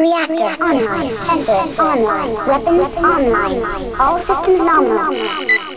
[0.00, 1.18] Reactor online.
[1.18, 2.32] Center online.
[2.48, 3.94] Weapons online.
[4.00, 5.69] All systems nominal.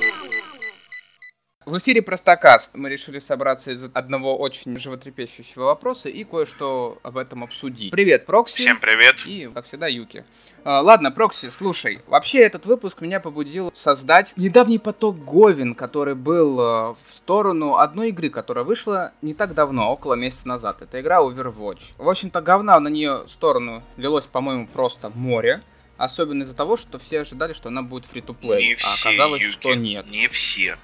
[1.66, 2.76] В эфире Простокаст.
[2.76, 7.92] Мы решили собраться из одного очень животрепещущего вопроса и кое-что об этом обсудить.
[7.92, 8.64] Привет, Прокси.
[8.64, 9.26] Всем привет.
[9.26, 10.26] И, как всегда, Юки.
[10.66, 12.02] А, ладно, Прокси, слушай.
[12.08, 18.10] Вообще, этот выпуск меня побудил создать недавний поток Говин, который был э, в сторону одной
[18.10, 20.82] игры, которая вышла не так давно, около месяца назад.
[20.82, 21.94] Это игра Overwatch.
[21.98, 25.62] В общем-то, говна на нее сторону лилось, по-моему, просто море.
[25.96, 28.74] Особенно из-за того, что все ожидали, что она будет фри-то-плей.
[28.74, 30.10] А все, оказалось, Юки, что нет.
[30.10, 30.76] Не все.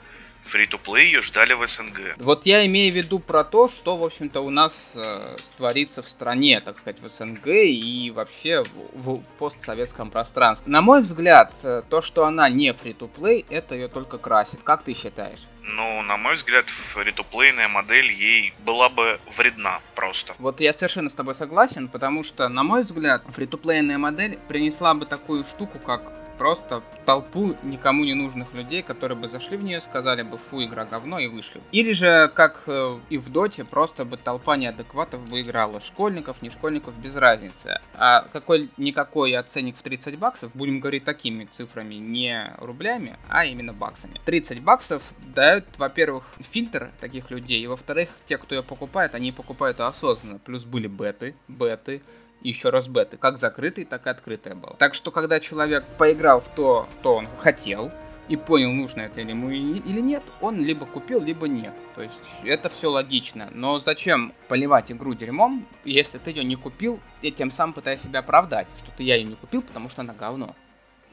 [0.49, 2.15] Фри-то-плей ее ждали в СНГ.
[2.17, 6.09] Вот я имею в виду про то, что, в общем-то, у нас э, творится в
[6.09, 10.71] стране, так сказать, в СНГ и вообще в, в постсоветском пространстве.
[10.71, 14.59] На мой взгляд, э, то, что она не фри-то-плей, это ее только красит.
[14.63, 15.39] Как ты считаешь?
[15.61, 20.33] Ну, на мой взгляд, фри-то-плейная модель ей была бы вредна просто.
[20.39, 25.05] Вот я совершенно с тобой согласен, потому что, на мой взгляд, фри-то-плейная модель принесла бы
[25.05, 30.23] такую штуку, как просто толпу никому не нужных людей, которые бы зашли в нее, сказали
[30.23, 31.61] бы, фу, игра говно, и вышли.
[31.73, 35.81] Или же, как э, и в Доте, просто бы толпа неадекватов бы играла.
[35.81, 37.81] Школьников, не школьников, без разницы.
[37.93, 44.21] А какой-никакой оценник в 30 баксов, будем говорить такими цифрами, не рублями, а именно баксами.
[44.23, 45.03] 30 баксов
[45.35, 50.39] дают, во-первых, фильтр таких людей, и во-вторых, те, кто ее покупает, они покупают ее осознанно.
[50.39, 52.01] Плюс были беты, беты,
[52.41, 54.73] еще раз беты, как закрытый, так и открытая была.
[54.73, 57.89] Так что, когда человек поиграл в то, что он хотел,
[58.29, 61.73] и понял, нужно это ему или нет, он либо купил, либо нет.
[61.95, 63.49] То есть это все логично.
[63.51, 68.19] Но зачем поливать игру дерьмом, если ты ее не купил, и тем самым пытаясь себя
[68.19, 70.55] оправдать, что ты я ее не купил, потому что она говно.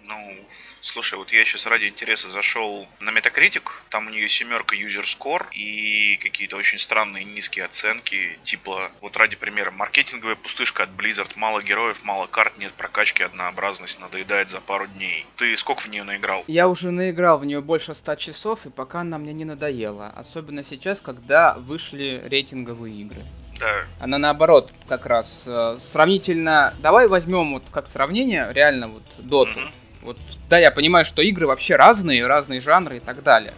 [0.06, 0.36] Ну,
[0.80, 5.46] слушай, вот я сейчас ради интереса зашел на Metacritic, там у нее семерка user score
[5.52, 11.62] и какие-то очень странные низкие оценки, типа, вот ради примера, маркетинговая пустышка от Blizzard, мало
[11.62, 15.26] героев, мало карт, нет прокачки, однообразность, надоедает за пару дней.
[15.36, 16.44] Ты сколько в нее наиграл?
[16.46, 20.12] Я уже наиграл в нее больше 100 часов, и пока она мне не надоела.
[20.14, 23.22] Особенно сейчас, когда вышли рейтинговые игры.
[23.58, 23.86] Да.
[24.00, 26.74] Она наоборот, как раз э, сравнительно.
[26.80, 29.50] Давай возьмем вот как сравнение реально вот доту.
[29.52, 29.72] Мгм.
[30.06, 30.16] Вот,
[30.48, 33.52] да, я понимаю, что игры вообще разные, разные жанры и так далее.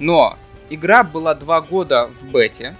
[0.00, 0.36] Но
[0.68, 2.74] игра была два года в бете.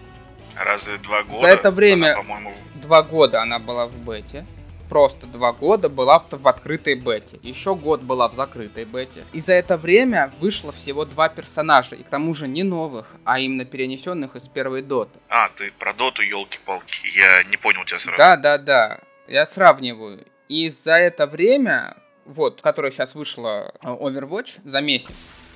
[0.57, 1.39] Разве два года?
[1.39, 4.45] За это время- Она, Два года она была в бете.
[4.89, 7.39] Просто два года была в, в открытой бете.
[7.43, 9.25] Еще год была в закрытой бете.
[9.33, 11.95] И за это время вышло всего два персонажа.
[11.95, 15.13] И к тому же не новых, а именно перенесенных из первой доты.
[15.29, 17.07] А, ты про доту, елки-палки.
[17.17, 18.19] Я не понял тебя сразу.
[18.19, 18.99] Да, да, да.
[19.29, 20.27] Я сравниваю.
[20.49, 25.11] И за это время, вот, которое сейчас вышло э, Overwatch за месяц,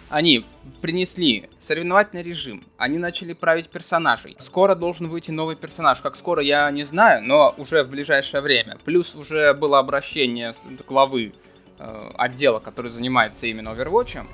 [0.08, 0.44] они
[0.80, 4.36] принесли соревновательный режим, они начали править персонажей.
[4.38, 6.00] Скоро должен выйти новый персонаж.
[6.00, 8.78] Как скоро, я не знаю, но уже в ближайшее время.
[8.84, 11.32] Плюс уже было обращение с главы
[11.78, 14.26] э, отдела, который занимается именно Overwatch,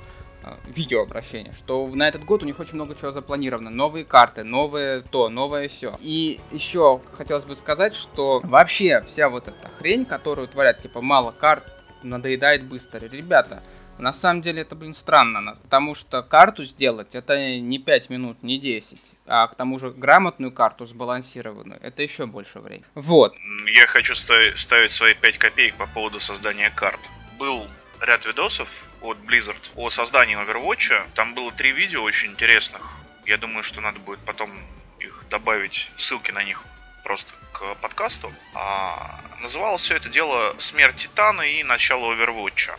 [0.43, 3.71] э, видеообращение, что на этот год у них очень много чего запланировано.
[3.71, 5.97] Новые карты, новое то, новое все.
[6.01, 11.31] И еще хотелось бы сказать, что вообще вся вот эта хрень, которую творят, типа мало
[11.31, 11.72] карт,
[12.03, 12.99] надоедает быстро.
[13.07, 13.63] Ребята,
[13.97, 18.59] на самом деле это, блин, странно, потому что карту сделать это не 5 минут, не
[18.59, 22.85] 10, а к тому же грамотную карту сбалансированную, это еще больше времени.
[22.95, 23.35] Вот.
[23.67, 26.99] Я хочу ста- ставить свои 5 копеек по поводу создания карт.
[27.37, 27.67] Был
[28.01, 28.69] ряд видосов
[29.01, 30.93] от Blizzard о создании Overwatch.
[31.13, 32.81] Там было три видео очень интересных.
[33.25, 34.51] Я думаю, что надо будет потом
[34.99, 36.63] их добавить, ссылки на них
[37.03, 38.33] просто к подкасту.
[38.53, 42.71] А, называлось все это дело «Смерть Титана» и «Начало Overwatch».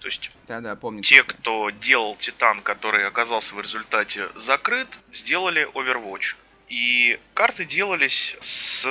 [0.00, 1.02] То есть Да-да, помню.
[1.02, 6.36] те, кто делал Титан, который оказался в результате закрыт, сделали Overwatch.
[6.68, 8.86] И карты делались с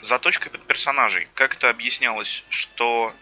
[0.00, 1.28] заточкой под персонажей.
[1.34, 3.12] Как это объяснялось, что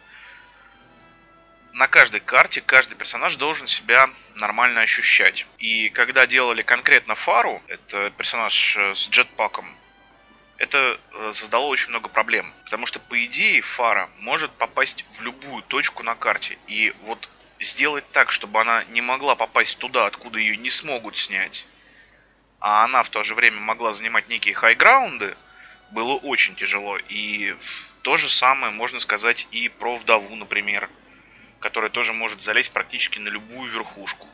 [1.72, 5.46] на каждой карте каждый персонаж должен себя нормально ощущать.
[5.58, 9.66] И когда делали конкретно Фару, это персонаж э, с джетпаком,
[10.58, 12.52] это э, создало очень много проблем.
[12.64, 16.58] Потому что, по идее, Фара может попасть в любую точку на карте.
[16.66, 17.28] И вот
[17.60, 21.66] сделать так, чтобы она не могла попасть туда, откуда ее не смогут снять,
[22.60, 25.36] а она в то же время могла занимать некие хайграунды,
[25.90, 26.98] было очень тяжело.
[27.08, 27.54] И
[28.02, 30.88] то же самое можно сказать и про вдову, например,
[31.60, 34.26] которая тоже может залезть практически на любую верхушку.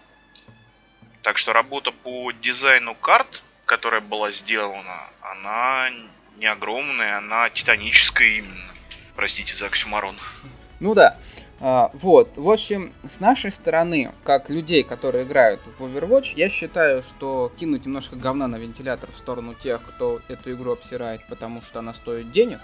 [1.22, 5.90] Так что работа по дизайну карт, которая была сделана, она
[6.38, 8.72] не огромная, она титаническая именно.
[9.14, 10.16] Простите за оксюмарон.
[10.80, 11.16] Ну да.
[11.60, 17.04] А, вот, в общем, с нашей стороны, как людей, которые играют в Overwatch, я считаю,
[17.04, 21.78] что кинуть немножко говна на вентилятор в сторону тех, кто эту игру обсирает, потому что
[21.78, 22.58] она стоит денег,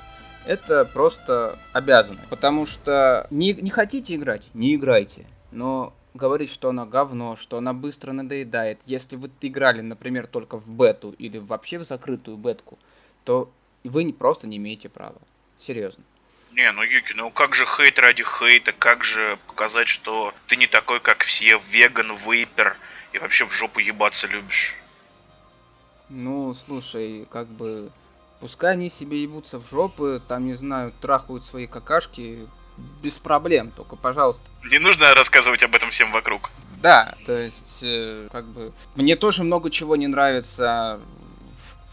[0.44, 2.22] это просто обязано.
[2.30, 5.24] Потому что не, не хотите играть, не играйте.
[5.52, 8.80] Но говорить, что она говно, что она быстро надоедает.
[8.86, 12.78] Если вы играли, например, только в бету или вообще в закрытую бетку,
[13.24, 13.50] то
[13.84, 15.20] вы просто не имеете права.
[15.58, 16.04] Серьезно.
[16.52, 20.66] Не, ну Юки, ну как же хейт ради хейта, как же показать, что ты не
[20.66, 22.76] такой, как все, веган, вейпер,
[23.12, 24.74] и вообще в жопу ебаться любишь?
[26.08, 27.90] Ну, слушай, как бы,
[28.40, 32.46] пускай они себе ебутся в жопы, там, не знаю, трахают свои какашки,
[33.02, 34.42] без проблем, только, пожалуйста.
[34.70, 36.50] Не нужно рассказывать об этом всем вокруг.
[36.82, 41.00] Да, то есть, э, как бы, мне тоже много чего не нравится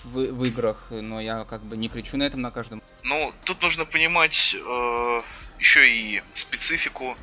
[0.03, 2.81] в, в играх, но я как бы не кричу на этом на каждом.
[3.03, 5.21] Ну, тут нужно понимать э,
[5.59, 7.15] еще и специфику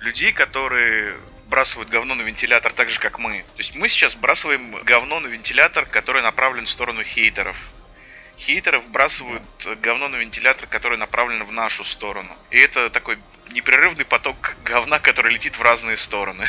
[0.00, 1.18] людей, которые
[1.48, 3.38] бросают говно на вентилятор так же, как мы.
[3.54, 7.72] То есть мы сейчас бросаем говно на вентилятор, который направлен в сторону хейтеров
[8.36, 9.42] хейтеров вбрасывают
[9.82, 12.30] говно на вентилятор, который направлен в нашу сторону.
[12.50, 13.18] И это такой
[13.52, 16.44] непрерывный поток говна, который летит в разные стороны.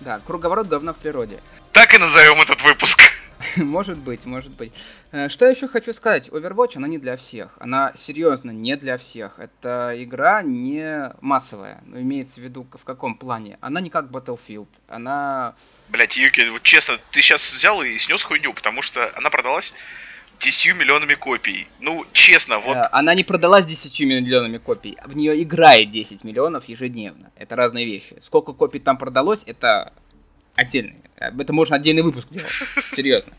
[0.00, 1.40] Да, круговорот говна в природе.
[1.72, 3.02] Так и назовем этот выпуск.
[3.56, 4.70] Может быть, может быть.
[5.12, 6.28] Э, что я еще хочу сказать?
[6.28, 7.56] Overwatch, она не для всех.
[7.58, 9.38] Она серьезно не для всех.
[9.38, 11.80] Это игра не массовая.
[11.86, 13.56] Но имеется в виду в каком плане?
[13.62, 14.68] Она не как Battlefield.
[14.88, 15.54] Она...
[15.88, 19.74] Блять, Юки, вот честно, ты сейчас взял и снес хуйню, потому что она продалась
[20.40, 21.68] 10 миллионами копий.
[21.80, 22.76] Ну, честно, вот...
[22.76, 24.96] Э, она не продалась 10 миллионами копий.
[25.04, 27.30] В нее играет 10 миллионов ежедневно.
[27.36, 28.16] Это разные вещи.
[28.20, 29.92] Сколько копий там продалось, это
[30.54, 30.96] отдельный.
[31.16, 32.50] Это можно отдельный выпуск делать.
[32.96, 33.32] Серьезно.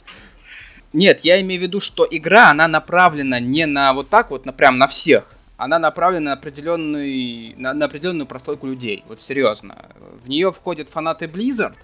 [0.94, 4.54] Нет, я имею в виду, что игра, она направлена не на вот так вот, на
[4.54, 5.26] прям на всех.
[5.58, 9.04] Она направлена на, определенный, на, на определенную прослойку людей.
[9.08, 9.90] Вот серьезно.
[10.24, 11.76] В нее входят фанаты Blizzard,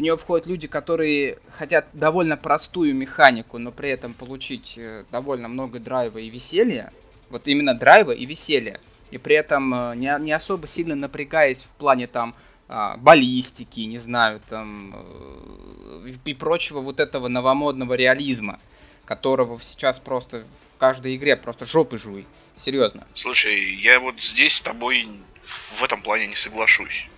[0.00, 5.46] в нее входят люди, которые хотят довольно простую механику, но при этом получить э, довольно
[5.46, 6.90] много драйва и веселья.
[7.28, 8.80] Вот именно драйва и веселья.
[9.10, 12.34] И при этом э, не, не особо сильно напрягаясь в плане там
[12.66, 18.58] а, баллистики, не знаю, там э, и прочего вот этого новомодного реализма,
[19.04, 22.26] которого сейчас просто в каждой игре просто жопы жуй.
[22.58, 23.06] Серьезно.
[23.12, 25.06] Слушай, я вот здесь с тобой
[25.42, 27.10] в этом плане не соглашусь.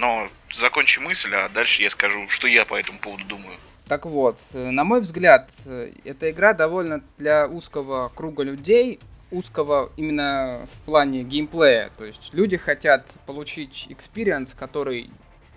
[0.00, 3.54] Но закончи мысль, а дальше я скажу, что я по этому поводу думаю.
[3.86, 8.98] Так вот, э, на мой взгляд, э, эта игра довольно для узкого круга людей,
[9.30, 11.90] узкого именно в плане геймплея.
[11.98, 15.10] То есть люди хотят получить experience, который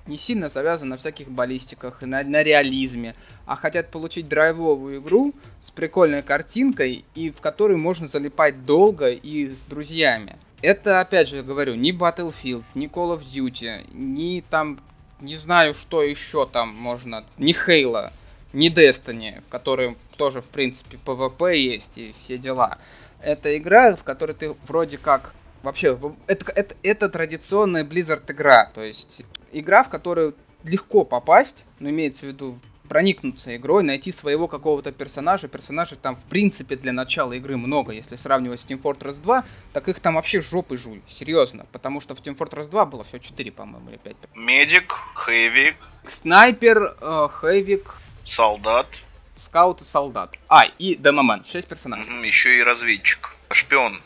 [0.08, 3.16] не сильно завязан на всяких баллистиках и на, на реализме,
[3.46, 9.56] а хотят получить драйвовую игру с прикольной картинкой и в которой можно залипать долго и
[9.56, 10.38] с друзьями.
[10.64, 14.80] Это, опять же, говорю, ни Battlefield, ни Call of Duty, ни там,
[15.20, 18.12] не знаю, что еще там можно, ни Halo,
[18.54, 22.78] ни Destiny, в которой тоже, в принципе, PvP есть и все дела.
[23.22, 25.34] Это игра, в которой ты вроде как...
[25.64, 30.34] Вообще, это, это, это традиционная Blizzard игра, то есть игра, в которую
[30.64, 32.58] легко попасть, но имеется в виду
[32.88, 35.48] проникнуться игрой, найти своего какого-то персонажа.
[35.48, 37.92] Персонажей там, в принципе, для начала игры много.
[37.92, 39.44] Если сравнивать с Team Fortress 2,
[39.74, 41.02] так их там вообще жопы жуй.
[41.08, 41.66] Серьезно.
[41.72, 44.16] Потому что в Team Fortress 2 было всего 4, по-моему, или 5.
[44.36, 45.76] Медик, Хэвик.
[46.06, 47.96] Снайпер, э, Хэвик.
[48.24, 48.88] Солдат.
[49.36, 50.32] Скаут и солдат.
[50.48, 51.44] А, и Демомен.
[51.46, 52.06] 6 персонажей.
[52.06, 53.36] Угу, еще и разведчик.
[53.52, 54.00] Шпион.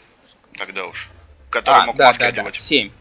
[0.53, 1.09] Тогда уж.
[1.49, 2.31] Который а, мог да, да.
[2.31, 2.91] Да, 7.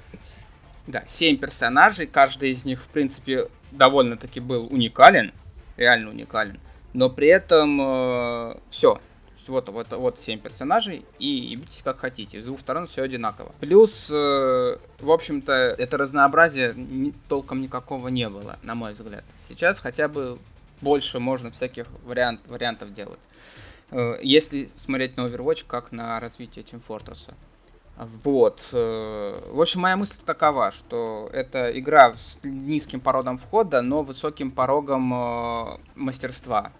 [0.87, 2.07] Да, 7 персонажей.
[2.07, 5.33] Каждый из них, в принципе, довольно-таки был уникален
[5.77, 6.59] реально уникален.
[6.93, 9.01] Но при этом э, все.
[9.49, 12.43] Вот, вот, вот 7 персонажей, и ебитесь как хотите.
[12.43, 13.53] С двух сторон все одинаково.
[13.61, 19.25] Плюс, э, в общем-то, это разнообразие ни, толком никакого не было, на мой взгляд.
[19.49, 20.39] Сейчас хотя бы
[20.81, 23.21] больше можно всяких вариант, вариантов делать.
[23.91, 27.33] Э, если смотреть на Overwatch как на развитие Team Fortress.
[27.97, 28.63] Вот.
[28.73, 34.51] Э, в общем, моя мысль такова, что это игра с низким порогом входа, но высоким
[34.51, 36.73] порогом э, мастерства.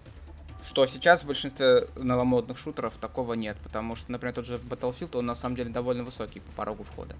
[0.67, 5.25] Что сейчас в большинстве новомодных шутеров такого нет, потому что, например, тот же Battlefield, он
[5.25, 7.15] на самом деле довольно высокий по порогу входа.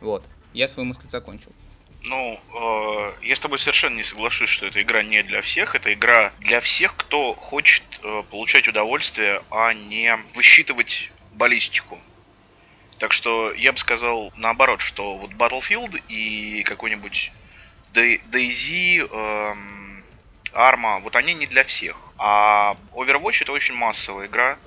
[0.00, 0.24] Вот.
[0.52, 1.52] Я свою мысль закончил.
[2.04, 5.76] Ну, э, я с тобой совершенно не соглашусь, что эта игра не для всех.
[5.76, 11.98] Это игра для всех, кто хочет э, получать удовольствие, а не высчитывать баллистику.
[12.98, 17.32] Так что я бы сказал наоборот, что вот Battlefield и какой-нибудь
[17.94, 20.04] DayZ, эм,
[20.52, 21.96] Arma, вот они не для всех.
[22.18, 24.58] А Overwatch это очень массовая игра,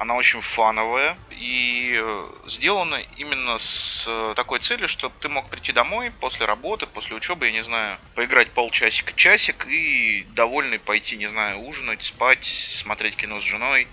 [0.00, 6.10] она очень фановая и э, сделана именно с такой целью, чтобы ты мог прийти домой
[6.20, 11.58] после работы, после учебы, я не знаю, поиграть полчасика, часик и довольный пойти, не знаю,
[11.58, 13.86] ужинать, спать, смотреть кино с женой.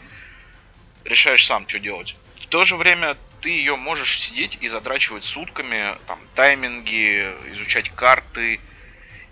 [1.03, 2.15] Решаешь сам, что делать.
[2.39, 8.60] В то же время ты ее можешь сидеть и задрачивать сутками, там, тайминги, изучать карты,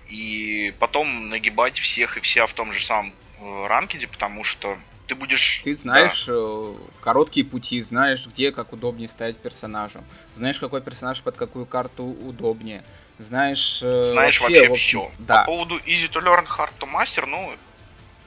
[0.08, 5.16] и потом нагибать всех и вся в том же самом э, ранкеде, потому что ты
[5.16, 5.62] будешь...
[5.64, 6.34] Ты знаешь да.
[6.36, 10.04] Э, короткие пути, знаешь, где как удобнее ставить персонажа,
[10.36, 12.84] знаешь, какой персонаж под какую карту удобнее,
[13.18, 13.80] знаешь...
[13.82, 15.12] Э, знаешь вообще, вообще все.
[15.20, 15.42] Да.
[15.42, 17.54] По поводу Easy to Learn, Hard to Master, ну,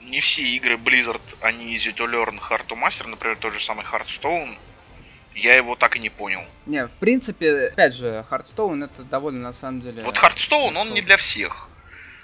[0.02, 3.84] не все игры Blizzard, они Easy to Learn, Hard to Master, например, тот же самый
[3.84, 4.56] Hearthstone,
[5.38, 6.40] я его так и не понял.
[6.66, 10.02] Не, в принципе, опять же, Hearthstone это довольно на самом деле...
[10.02, 11.68] Вот Hearthstone, он не для всех.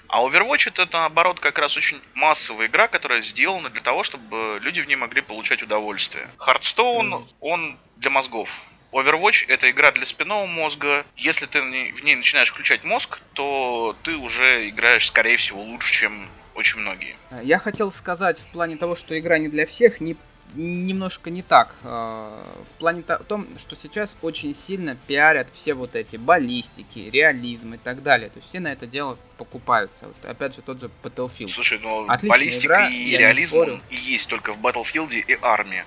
[0.07, 4.79] А Overwatch это наоборот как раз очень массовая игра, которая сделана для того, чтобы люди
[4.81, 6.27] в ней могли получать удовольствие.
[6.37, 7.27] Hearthstone, mm.
[7.39, 8.65] он для мозгов.
[8.91, 11.05] Overwatch это игра для спинного мозга.
[11.17, 16.29] Если ты в ней начинаешь включать мозг, то ты уже играешь, скорее всего, лучше, чем
[16.53, 17.15] очень многие.
[17.43, 20.15] Я хотел сказать в плане того, что игра не для всех, не
[20.53, 21.75] немножко не так.
[21.83, 27.77] А, в плане том, что сейчас очень сильно пиарят все вот эти баллистики, реализм и
[27.77, 28.29] так далее.
[28.29, 30.07] То есть все на это дело покупаются.
[30.07, 31.49] Вот, опять же, тот же Battlefield.
[31.49, 35.83] Слушай, ну Отличная баллистика игра, и реализм и есть только в Battlefield и армии.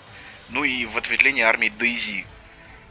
[0.50, 2.24] Ну и в ответвлении армии DayZ.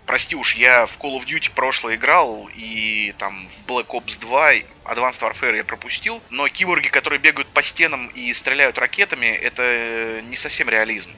[0.05, 4.53] Прости уж, я в Call of Duty прошлое играл, и там в Black Ops 2
[4.85, 10.37] Advanced Warfare я пропустил, но киборги, которые бегают по стенам и стреляют ракетами, это не
[10.37, 11.11] совсем реализм.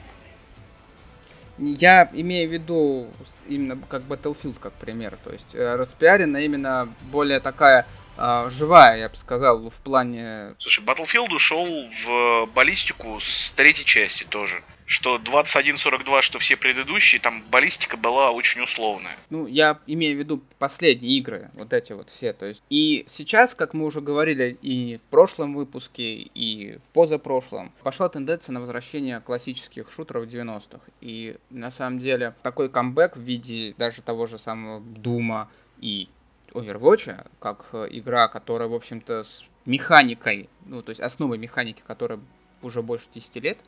[1.60, 3.08] Я имею в виду
[3.46, 5.18] именно как Battlefield, как пример.
[5.22, 7.86] То есть э, распиарена именно более такая
[8.16, 10.54] э, живая, я бы сказал, в плане...
[10.58, 17.44] Слушай, Battlefield ушел в баллистику с третьей части тоже что 21.42, что все предыдущие, там
[17.48, 19.16] баллистика была очень условная.
[19.30, 22.32] Ну, я имею в виду последние игры, вот эти вот все.
[22.32, 27.72] То есть, и сейчас, как мы уже говорили и в прошлом выпуске, и в позапрошлом,
[27.84, 30.80] пошла тенденция на возвращение классических шутеров 90-х.
[31.00, 36.08] И на самом деле такой камбэк в виде даже того же самого Дума и
[36.52, 42.18] Overwatch, как игра, которая, в общем-то, с механикой, ну, то есть основой механики, которая
[42.60, 43.58] уже больше 10 лет,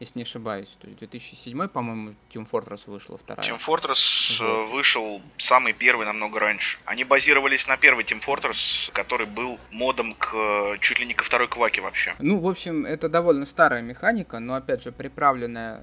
[0.00, 0.68] если не ошибаюсь.
[0.80, 3.48] То есть 2007, по-моему, Team Fortress вышла вторая.
[3.48, 4.46] Team Fortress вот.
[4.46, 6.78] Э, вышел самый первый намного раньше.
[6.84, 11.24] Они базировались на первый Team Fortress, который был модом к э, чуть ли не ко
[11.24, 12.14] второй кваке вообще.
[12.18, 15.82] Ну, в общем, это довольно старая механика, но опять же приправленная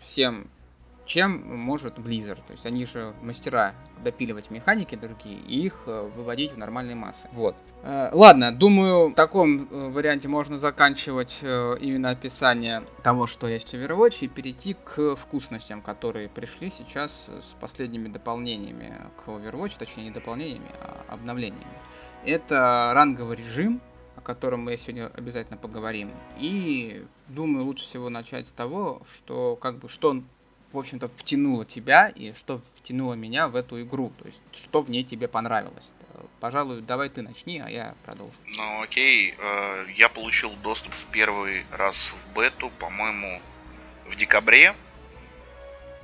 [0.00, 0.48] всем
[1.06, 2.40] чем может Blizzard.
[2.46, 7.28] То есть они же мастера допиливать механики другие и их э, выводить в нормальные массы.
[7.32, 7.56] Вот.
[7.82, 13.74] Э, ладно, думаю, в таком э, варианте можно заканчивать именно описание того, что есть в
[13.74, 20.10] Overwatch, и перейти к вкусностям, которые пришли сейчас с последними дополнениями к Overwatch, точнее не
[20.10, 21.66] дополнениями, а обновлениями.
[22.24, 23.80] Это ранговый режим,
[24.16, 26.10] о котором мы сегодня обязательно поговорим.
[26.38, 30.22] И думаю, лучше всего начать с того, что как бы что
[30.76, 34.12] в общем-то, втянуло тебя и что втянуло меня в эту игру?
[34.18, 35.84] То есть, что в ней тебе понравилось?
[36.38, 38.34] Пожалуй, давай ты начни, а я продолжу.
[38.56, 39.34] Ну, окей.
[39.38, 43.40] Э, я получил доступ в первый раз в бету, по-моему,
[44.06, 44.74] в декабре.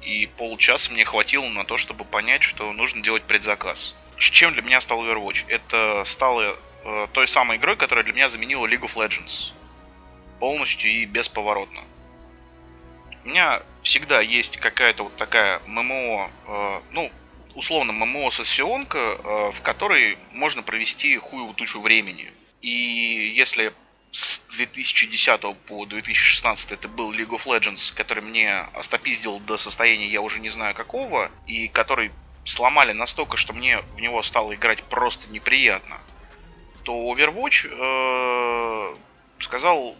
[0.00, 3.94] И полчаса мне хватило на то, чтобы понять, что нужно делать предзаказ.
[4.16, 5.44] Чем для меня стал Overwatch?
[5.48, 9.52] Это стало э, той самой игрой, которая для меня заменила League of Legends.
[10.40, 11.82] Полностью и бесповоротно
[13.24, 17.10] у меня всегда есть какая-то вот такая ММО, э, ну,
[17.54, 22.32] условно ММО-сессионка, э, в которой можно провести хуевую тучу времени.
[22.60, 23.72] И если
[24.10, 30.20] с 2010 по 2016 это был League of Legends, который мне остопиздил до состояния я
[30.20, 32.12] уже не знаю какого, и который
[32.44, 35.98] сломали настолько, что мне в него стало играть просто неприятно,
[36.84, 38.96] то Overwatch э,
[39.38, 39.96] сказал,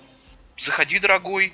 [0.59, 1.53] заходи, дорогой,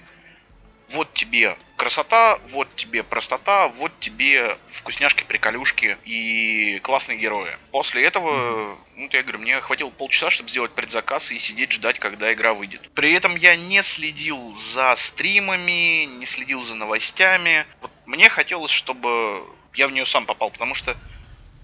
[0.90, 7.57] вот тебе красота, вот тебе простота, вот тебе вкусняшки, приколюшки и классные герои.
[7.71, 12.33] После этого, ну, я говорю, мне хватило полчаса, чтобы сделать предзаказ и сидеть ждать, когда
[12.33, 12.90] игра выйдет.
[12.95, 17.64] При этом я не следил за стримами, не следил за новостями.
[17.80, 19.42] Вот мне хотелось, чтобы
[19.75, 20.97] я в нее сам попал, потому что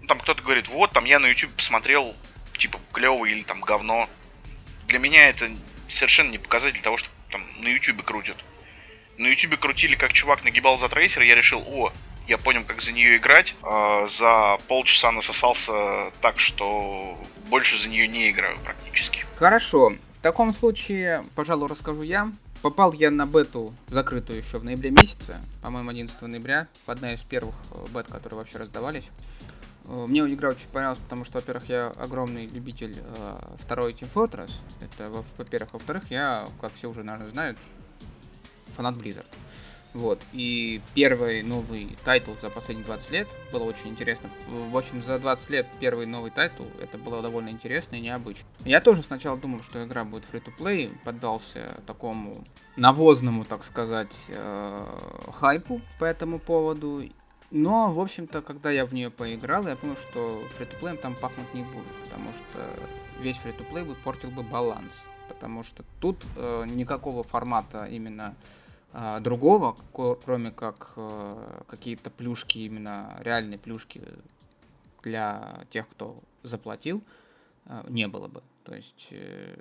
[0.01, 2.15] ну, там кто-то говорит, вот, там я на YouTube посмотрел,
[2.57, 4.09] типа, клевый или там говно.
[4.87, 5.51] Для меня это
[5.89, 8.37] совершенно не показатель того, что там на YouTube крутят
[9.19, 11.93] на ютубе крутили, как чувак нагибал за трейсер, я решил, о,
[12.27, 13.55] я понял, как за нее играть.
[13.63, 17.19] А, за полчаса насосался так, что
[17.49, 19.25] больше за нее не играю практически.
[19.37, 19.95] Хорошо.
[20.19, 22.33] В таком случае, пожалуй, расскажу я.
[22.63, 27.55] Попал я на бету, закрытую еще в ноябре месяце, по-моему, 11 ноября, одна из первых
[27.73, 29.05] э, бет, которые вообще раздавались.
[29.85, 34.51] Э, мне игра очень понравилась, потому что, во-первых, я огромный любитель э, второй Team Fortress.
[34.81, 35.75] Это, во-первых.
[35.75, 37.59] Во-вторых, я, как все уже, наверное, знают,
[38.75, 39.27] фанат Blizzard.
[39.95, 40.21] Вот.
[40.33, 44.29] И первый новый title за последние 20 лет было очень интересно.
[44.49, 48.47] В общем, за 20 лет первый новый title, это было довольно интересно и необычно.
[48.65, 52.45] Я тоже сначала думал, что игра будет free-to-play, поддался такому
[52.77, 54.87] навозному, так сказать, э,
[55.33, 57.05] хайпу по этому поводу.
[57.53, 61.63] Но, в общем-то, когда я в нее поиграл, я понял, что фри-то-плеем там пахнуть не
[61.63, 62.69] будет, потому что
[63.23, 65.05] весь фри-то-плей бы портил бы баланс.
[65.29, 68.35] Потому что тут э, никакого формата именно
[68.95, 69.77] э, другого,
[70.25, 74.01] кроме как э, какие-то плюшки, именно реальные плюшки
[75.03, 77.03] для тех, кто заплатил,
[77.67, 78.43] э, не было бы.
[78.65, 79.55] То есть э,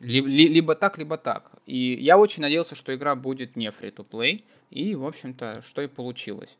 [0.00, 1.52] ли, ли, либо так, либо так.
[1.66, 6.56] И я очень надеялся, что игра будет не free-to-play, и, в общем-то, что и получилось.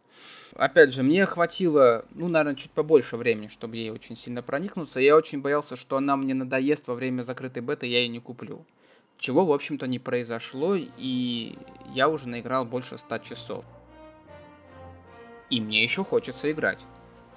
[0.54, 5.00] Опять же, мне хватило, ну, наверное, чуть побольше времени, чтобы ей очень сильно проникнуться.
[5.00, 8.64] Я очень боялся, что она мне надоест во время закрытой беты, я ее не куплю.
[9.18, 11.58] Чего, в общем-то, не произошло, и
[11.88, 13.64] я уже наиграл больше 100 часов.
[15.50, 16.78] И мне еще хочется играть.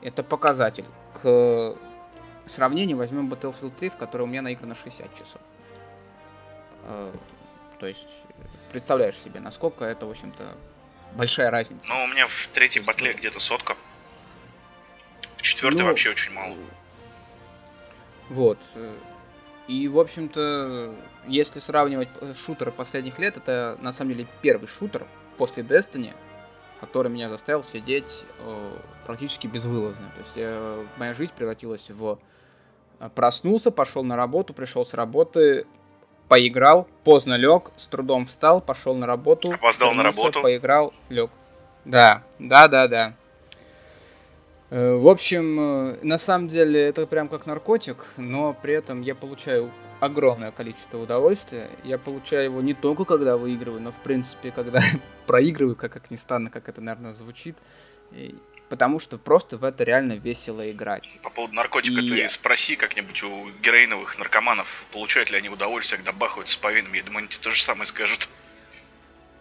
[0.02, 0.86] Это показатель.
[1.22, 1.76] К
[2.46, 5.42] сравнению возьмем Battlefield 3, в которой у меня наиграно 60 часов.
[6.84, 7.14] Э,
[7.80, 8.08] то есть,
[8.72, 10.56] представляешь себе, насколько это, в общем-то,
[11.14, 11.88] большая разница.
[11.90, 13.76] Ну, у меня в третьей батле где-то сотка.
[15.38, 16.56] В четвертой ну, вообще очень мало.
[18.30, 18.60] Вот.
[19.72, 20.94] И, в общем-то,
[21.28, 26.14] если сравнивать шутеры последних лет, это на самом деле первый шутер после Destiny,
[26.82, 28.72] который меня заставил сидеть э,
[29.06, 30.12] практически безвылазно.
[30.14, 32.20] То есть э, моя жизнь превратилась в
[33.00, 35.66] э, проснулся, пошел на работу, пришел с работы,
[36.28, 39.54] поиграл, поздно лег, с трудом встал, пошел на работу.
[39.54, 40.42] Опоздал на работу.
[40.42, 41.32] Поиграл, лег.
[41.86, 43.14] Да, да, да, да.
[44.72, 49.14] Э, в общем, э, на самом деле это прям как наркотик, но при этом я
[49.14, 51.70] получаю огромное количество удовольствия.
[51.84, 54.80] Я получаю его не только когда выигрываю, но в принципе, когда
[55.28, 57.56] проигрываю, как, как ни странно, как это, наверное, звучит
[58.72, 61.10] потому что просто в это реально весело играть.
[61.24, 62.08] По поводу наркотика и...
[62.08, 66.94] ты спроси как-нибудь у героиновых наркоманов, получают ли они удовольствие, когда бахаются по винам.
[66.94, 68.30] Я думаю, они тебе то же самое скажут.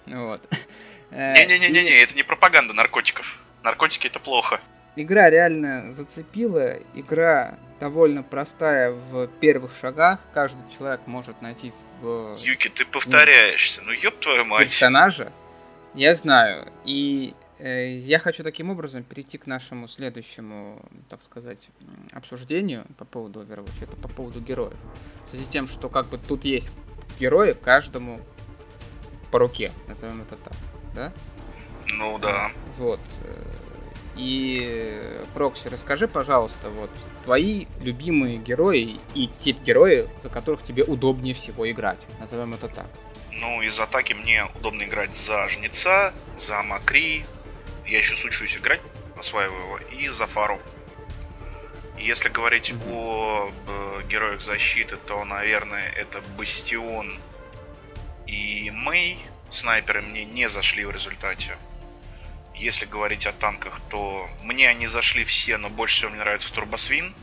[0.06, 0.40] Вот.
[1.12, 3.38] Не-не-не-не, это не пропаганда наркотиков.
[3.62, 4.60] Наркотики это плохо.
[4.96, 6.78] Игра реально зацепила.
[6.94, 10.20] Игра довольно простая в первых шагах.
[10.32, 12.36] Каждый человек может найти в...
[12.38, 13.82] Юки, ты повторяешься.
[13.82, 14.64] Ну, ёб твою мать.
[14.64, 15.32] Персонажа.
[15.94, 16.72] Я знаю.
[16.84, 21.68] И Э, я хочу таким образом перейти к нашему следующему, так сказать,
[22.12, 23.82] обсуждению по поводу Overwatch.
[23.82, 24.76] Это по поводу героев.
[25.26, 26.72] В связи с тем, что как бы тут есть
[27.18, 28.20] герои каждому
[29.30, 30.54] по руке, назовем это так,
[30.94, 31.12] да?
[31.92, 32.50] Ну да.
[32.78, 33.00] Вот.
[34.20, 36.90] И, Прокси, расскажи, пожалуйста, вот
[37.24, 42.00] твои любимые герои и тип героев, за которых тебе удобнее всего играть.
[42.18, 42.86] Назовем это так.
[43.32, 47.24] Ну, из атаки мне удобно играть за Жнеца, за Макри,
[47.86, 48.82] я еще учусь играть,
[49.16, 50.60] осваиваю его, и за Фару.
[51.98, 52.92] Если говорить mm-hmm.
[52.92, 57.18] о э, героях защиты, то, наверное, это Бастион
[58.26, 59.18] и Мэй.
[59.50, 61.56] Снайперы мне не зашли в результате.
[62.60, 67.14] Если говорить о танках, то мне они зашли все, но больше всего мне нравится Турбосвин.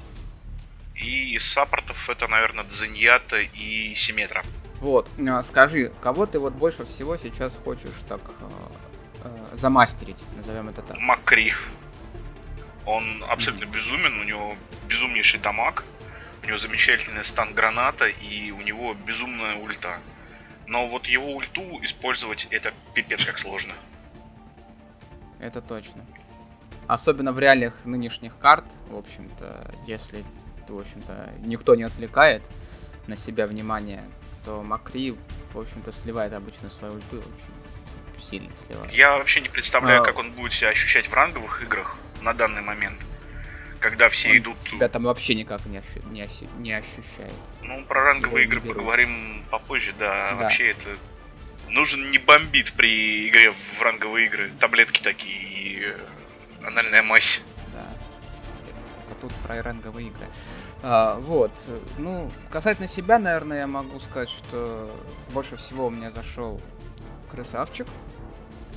[0.95, 4.43] И из саппортов это, наверное, Дзиньята и Симметра.
[4.82, 10.69] Вот, а скажи, кого ты вот больше всего сейчас хочешь так э, э, замастерить, назовем
[10.69, 10.97] это так.
[11.00, 11.54] Макри.
[12.86, 13.76] Он абсолютно mm-hmm.
[13.76, 15.84] безумен, у него безумнейший дамаг,
[16.41, 20.00] у него замечательный стан граната и у него безумная ульта.
[20.65, 23.76] Но вот его ульту использовать это пипец как сложно.
[25.39, 26.06] Это точно.
[26.88, 30.23] Особенно в реалиях нынешних карт, в общем-то, если,
[30.67, 32.43] в общем-то, никто не отвлекает
[33.08, 34.04] на себя внимание,
[34.45, 35.17] то Макри,
[35.54, 38.91] в общем-то, сливает обычно свою ульту очень сильно сливает.
[38.91, 40.06] Я вообще не представляю, а...
[40.06, 43.00] как он будет себя ощущать в ранговых играх на данный момент.
[43.80, 44.62] Когда все он идут...
[44.62, 46.02] Себя там вообще никак не, ощу...
[46.10, 46.47] не, ощу...
[46.58, 47.34] не ощущает.
[47.62, 50.32] Ну, про ранговые Его игры поговорим попозже, да.
[50.32, 50.43] да.
[50.43, 50.89] Вообще это...
[51.69, 54.51] Нужен не бомбит при игре в ранговые игры.
[54.60, 57.41] Таблетки такие и э, анальная мазь.
[57.73, 57.86] Да.
[59.08, 60.27] Только тут про ранговые игры.
[60.82, 61.51] А, вот.
[61.97, 64.95] Ну, касательно себя, наверное, я могу сказать, что
[65.34, 66.62] больше всего у меня зашел
[67.30, 67.88] красавчик.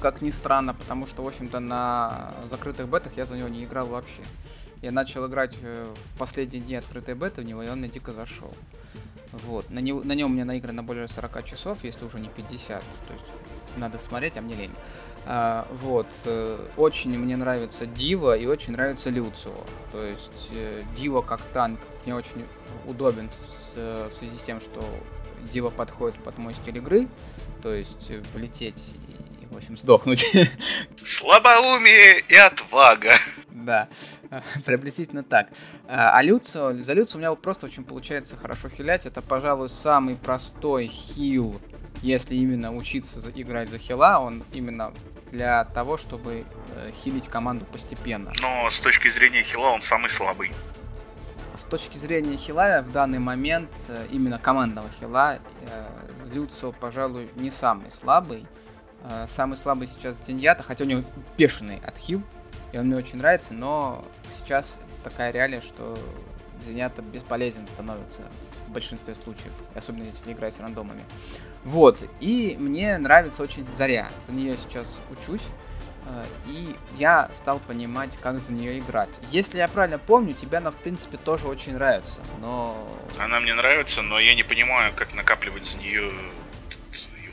[0.00, 3.86] Как ни странно, потому что, в общем-то, на закрытых бетах я за него не играл
[3.86, 4.22] вообще.
[4.82, 8.14] Я начал играть э, в последние дни открытой беты в него, и он мне дико
[8.14, 8.52] зашел.
[9.32, 9.70] Вот.
[9.70, 12.80] На, него, на нем мне наиграно более 40 часов, если уже не 50.
[12.80, 13.24] То есть
[13.76, 14.74] надо смотреть, а мне лень.
[15.26, 16.08] А, вот.
[16.24, 19.64] Э, очень мне нравится Дива и очень нравится Люцио.
[19.92, 22.44] То есть э, Дива как танк мне очень
[22.86, 24.84] удобен с, в связи с тем, что
[25.52, 27.08] Дива подходит под мой стиль игры
[27.62, 28.82] то есть влететь
[29.50, 30.24] в общем, сдохнуть.
[31.04, 33.12] Слабоумие и отвага.
[33.48, 33.88] Да,
[34.64, 35.48] приблизительно так.
[35.86, 39.06] А, а Люцио, за Люцио у меня вот просто очень получается хорошо хилять.
[39.06, 41.60] Это, пожалуй, самый простой хил,
[42.02, 44.20] если именно учиться играть за хила.
[44.20, 44.92] Он именно
[45.30, 48.32] для того, чтобы э, хилить команду постепенно.
[48.40, 50.50] Но с точки зрения хила он самый слабый.
[51.54, 55.88] С точки зрения хила в данный момент, э, именно командного хила, э,
[56.32, 58.46] Люцио, пожалуй, не самый слабый.
[59.04, 61.02] Э, самый слабый сейчас Деньята, хотя у него
[61.36, 62.22] бешеный отхил,
[62.72, 64.04] и он мне очень нравится, но
[64.38, 65.98] сейчас такая реалия, что
[66.64, 68.22] Зенята бесполезен становится
[68.66, 71.04] в большинстве случаев, особенно если играть с рандомами.
[71.64, 75.48] Вот, и мне нравится очень Заря, за нее сейчас учусь,
[76.06, 79.10] э, и я стал понимать, как за нее играть.
[79.30, 82.86] Если я правильно помню, тебе она, в принципе, тоже очень нравится, но...
[83.18, 86.12] Она мне нравится, но я не понимаю, как накапливать за нее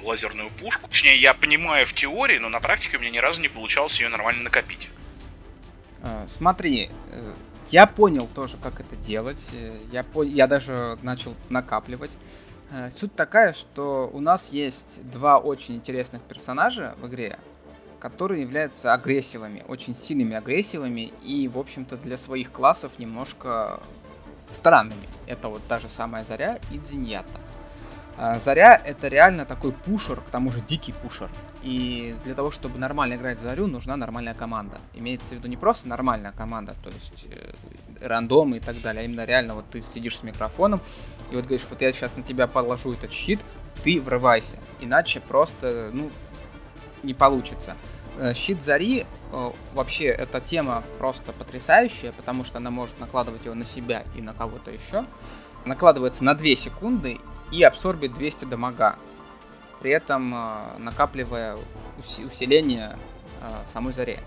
[0.08, 0.88] лазерную пушку.
[0.88, 4.10] Точнее, я понимаю в теории, но на практике у меня ни разу не получалось ее
[4.10, 4.89] нормально накопить.
[6.02, 7.34] А, смотри, э,
[7.70, 9.48] я понял тоже, как это делать.
[9.52, 10.28] Э, я, пон...
[10.28, 12.12] я даже начал накапливать.
[12.72, 17.38] Э, суть такая, что у нас есть два очень интересных персонажа в игре,
[18.00, 23.82] которые являются агрессивами, очень сильными агрессивами и, в общем-то, для своих классов немножко
[24.52, 25.08] странными.
[25.26, 27.30] Это вот та же самая Заря и Дзиньята.
[28.19, 31.30] А, Заря это реально такой пушер, к тому же дикий пушер.
[31.62, 34.80] И для того, чтобы нормально играть за Зарю, нужна нормальная команда.
[34.95, 37.53] Имеется в виду не просто нормальная команда, то есть э,
[38.01, 40.82] рандомы и так далее, а именно реально вот ты сидишь с микрофоном,
[41.32, 43.39] и вот говоришь, вот я сейчас на тебя положу этот щит,
[43.84, 44.58] ты врывайся.
[44.80, 46.10] Иначе просто, ну,
[47.03, 47.75] не получится.
[48.17, 53.53] Э, щит Зари, э, вообще, эта тема просто потрясающая, потому что она может накладывать его
[53.53, 55.06] на себя и на кого-то еще.
[55.65, 57.19] Накладывается на 2 секунды,
[57.52, 58.98] и абсорбит 200 дамага,
[59.80, 61.58] при этом э, накапливая
[61.98, 62.98] усиление
[63.42, 64.20] э, самой заре.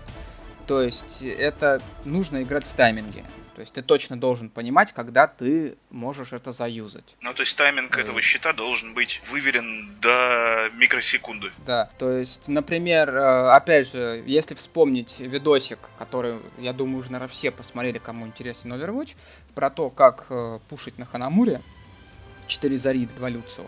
[0.67, 3.25] То есть это нужно играть в тайминге.
[3.55, 7.17] То есть ты точно должен понимать, когда ты можешь это заюзать.
[7.21, 8.01] Ну, то есть тайминг э...
[8.01, 11.51] этого щита должен быть выверен до микросекунды.
[11.65, 17.51] Да, то есть, например, опять же, если вспомнить видосик, который, я думаю, уже, наверное, все
[17.51, 19.15] посмотрели, кому интересен Overwatch,
[19.53, 20.27] про то, как
[20.69, 21.61] пушить на Ханамуре,
[22.51, 23.65] 4 зари, 2 люцио,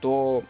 [0.00, 0.44] то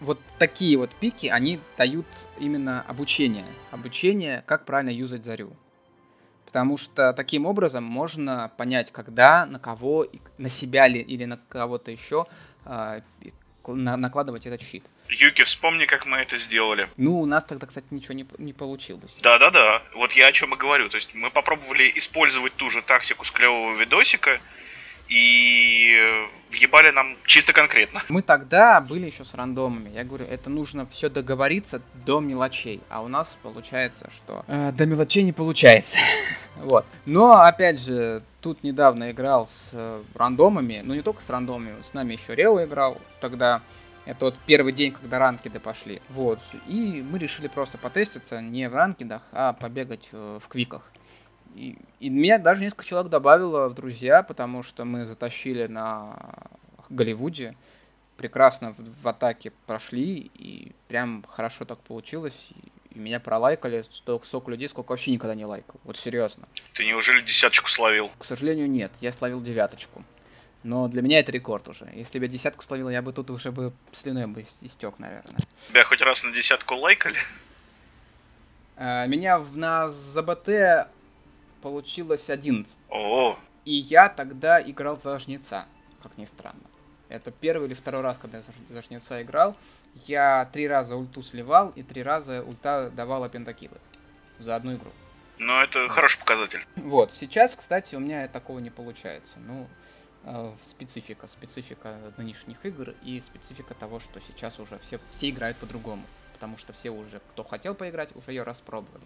[0.00, 2.06] вот такие вот пики, они дают
[2.38, 3.44] именно обучение.
[3.70, 5.54] Обучение, как правильно юзать зарю.
[6.46, 10.06] Потому что таким образом можно понять, когда, на кого,
[10.38, 12.26] на себя ли или на кого-то еще
[12.64, 13.00] э,
[13.66, 14.84] на, накладывать этот щит.
[15.08, 16.88] Юки, вспомни, как мы это сделали.
[16.96, 19.16] Ну, у нас тогда, кстати, ничего не, не получилось.
[19.22, 20.88] Да-да-да, вот я о чем и говорю.
[20.88, 24.40] То есть мы попробовали использовать ту же тактику с клевого видосика,
[25.10, 25.96] и
[26.50, 28.00] въебали нам чисто конкретно.
[28.08, 29.90] Мы тогда были еще с рандомами.
[29.90, 32.80] Я говорю, это нужно все договориться до мелочей.
[32.88, 35.98] А у нас получается, что э, до мелочей не получается.
[36.56, 36.86] вот.
[37.06, 40.80] Но, опять же, тут недавно играл с э, рандомами.
[40.84, 41.74] Ну, не только с рандомами.
[41.82, 43.62] С нами еще Рео играл тогда.
[44.06, 46.00] Это вот первый день, когда ранкиды пошли.
[46.08, 46.40] Вот.
[46.66, 50.82] И мы решили просто потеститься не в ранкидах, а побегать э, в квиках.
[51.54, 56.16] И, и меня даже несколько человек добавило в друзья, потому что мы затащили на
[56.88, 57.56] Голливуде,
[58.16, 62.50] прекрасно в, в атаке прошли, и прям хорошо так получилось.
[62.50, 65.80] И, и меня пролайкали столько, столько людей, сколько вообще никогда не лайкал.
[65.84, 66.48] Вот серьезно.
[66.74, 68.10] Ты неужели десяточку словил?
[68.18, 68.92] К сожалению, нет.
[69.00, 70.04] Я словил девяточку.
[70.62, 71.88] Но для меня это рекорд уже.
[71.94, 75.38] Если бы я десятку словил, я бы тут уже бы слюной бы истек, наверное.
[75.68, 77.16] Тебя хоть раз на десятку лайкали?
[78.76, 80.88] А, меня на ЗБТ
[81.60, 82.76] получилось 11.
[82.88, 83.36] О.
[83.64, 85.66] И я тогда играл за жнеца,
[86.02, 86.62] как ни странно.
[87.08, 89.56] Это первый или второй раз, когда я за жнеца играл.
[90.06, 93.78] Я три раза ульту сливал и три раза ульта давала пентакилы
[94.38, 94.90] за одну игру.
[95.38, 96.64] Ну, это хороший показатель.
[96.76, 99.38] Вот, сейчас, кстати, у меня такого не получается.
[99.38, 99.68] Ну,
[100.24, 106.04] э, специфика, специфика нынешних игр и специфика того, что сейчас уже все, все играют по-другому.
[106.34, 109.04] Потому что все уже, кто хотел поиграть, уже ее распробовали.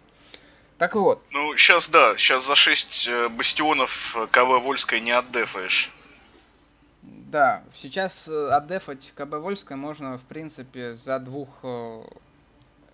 [0.78, 1.22] Так вот.
[1.32, 5.92] Ну, сейчас да, сейчас за 6 э, бастионов э, КВ Вольская не отдефаешь.
[7.02, 11.48] Да, сейчас э, отдефать КБ Вольская можно, в принципе, за двух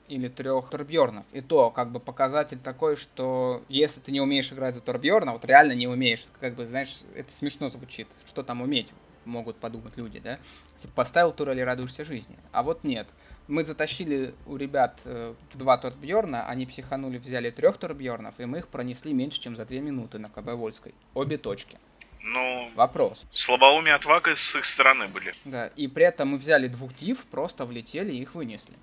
[0.09, 1.25] или трех Торбьернов.
[1.33, 5.45] И то, как бы, показатель такой, что если ты не умеешь играть за Торбьерна, вот
[5.45, 8.09] реально не умеешь, как бы, знаешь, это смешно звучит.
[8.27, 8.88] Что там уметь,
[9.25, 10.38] могут подумать люди, да?
[10.83, 12.37] Типа, поставил турель и радуешься жизни.
[12.53, 13.07] А вот нет
[13.50, 18.68] мы затащили у ребят э, два Торбьерна, они психанули, взяли трех Торбьернов, и мы их
[18.68, 20.94] пронесли меньше, чем за две минуты на КБ Вольской.
[21.14, 21.78] Обе точки.
[22.22, 23.24] Ну, вопрос.
[23.32, 25.34] Слабоумие отвага с их стороны были.
[25.44, 28.74] Да, и при этом мы взяли двух див, просто влетели и их вынесли.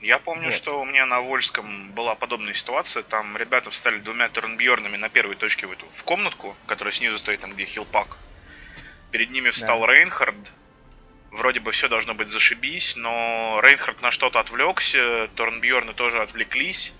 [0.00, 0.52] Я помню, Вот.
[0.54, 3.02] что у меня на Вольском была подобная ситуация.
[3.04, 7.40] Там ребята встали двумя турнбьернами на первой точке в эту в комнатку, которая снизу стоит,
[7.40, 8.18] там где хилпак.
[9.12, 9.86] Перед ними встал Да.
[9.86, 10.52] Рейнхард.
[11.32, 16.92] Вроде бы все должно быть зашибись, но Рейнхард на что-то отвлекся, Торнбьерны тоже отвлеклись.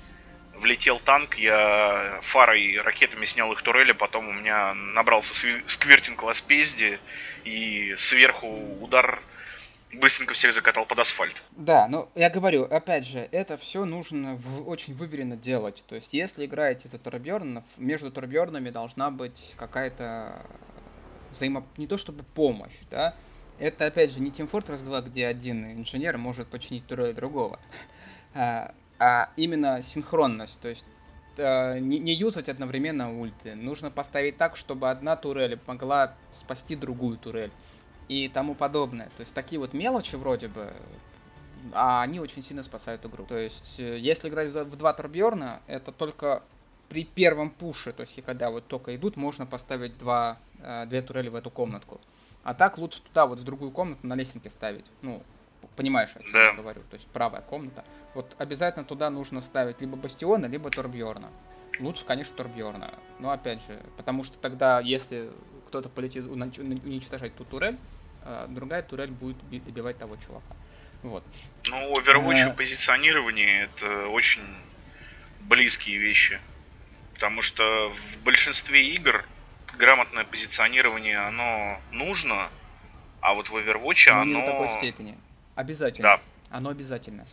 [0.54, 5.34] Влетел танк, я фарой и ракетами снял их турели, потом у меня набрался
[5.66, 6.98] сквиртинг в аспезде,
[7.44, 8.48] и сверху
[8.80, 9.20] удар
[9.94, 11.42] быстренько всех закатал под асфальт.
[11.50, 15.84] Да, но я говорю, опять же, это все нужно в- очень выверенно делать.
[15.86, 20.46] То есть, если играете за Турбернов, между Турбернами должна быть какая-то
[21.32, 21.66] взаимо...
[21.76, 23.14] не то чтобы помощь, да,
[23.58, 27.58] это, опять же, не Team Fortress 2, где один инженер может починить турель другого,
[28.34, 30.84] а, а именно синхронность, то есть
[31.36, 33.54] э, не, юзать одновременно ульты.
[33.54, 37.50] Нужно поставить так, чтобы одна турель могла спасти другую турель
[38.08, 39.06] и тому подобное.
[39.16, 40.72] То есть такие вот мелочи вроде бы,
[41.72, 43.24] а они очень сильно спасают игру.
[43.24, 46.42] То есть э, если играть в два Торбьерна, это только
[46.88, 51.28] при первом пуше, то есть когда вот только идут, можно поставить два, э, две турели
[51.28, 52.00] в эту комнатку.
[52.42, 54.84] А так лучше туда вот в другую комнату на лесенке ставить.
[55.02, 55.22] Ну,
[55.76, 56.44] понимаешь, о чем Да.
[56.46, 56.82] я говорю.
[56.90, 57.84] То есть правая комната.
[58.14, 61.30] Вот обязательно туда нужно ставить либо Бастиона, либо Торбьерна.
[61.78, 62.92] Лучше, конечно, Торбьерна.
[63.18, 65.30] Но опять же, потому что тогда, если
[65.68, 67.78] кто-то полетит уничтожать ту турель,
[68.24, 70.54] э, другая турель будет би- добивать того чувака.
[71.02, 71.24] Вот.
[71.68, 72.52] Ну, Overwatch Э.
[72.52, 74.42] и позиционирование это очень
[75.40, 76.38] близкие вещи.
[77.14, 79.24] Потому что в большинстве игр
[79.76, 82.50] грамотное позиционирование, оно нужно,
[83.20, 84.40] а вот в Overwatch Но не оно...
[84.40, 85.18] до такой степени.
[85.54, 86.08] Обязательно.
[86.08, 86.20] Да.
[86.50, 87.24] Оно обязательно.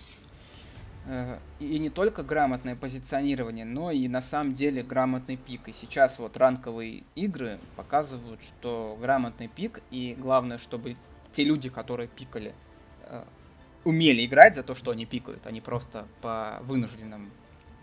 [1.06, 5.67] Э, И не только грамотное позиционирование, но и на самом деле грамотный пик.
[5.67, 10.95] И сейчас вот ранковые игры показывают, что грамотный пик, и главное, чтобы
[11.32, 12.54] те люди, которые пикали,
[13.04, 13.23] э,
[13.84, 17.32] умели играть за то, что они пикают, а не просто по вынужденным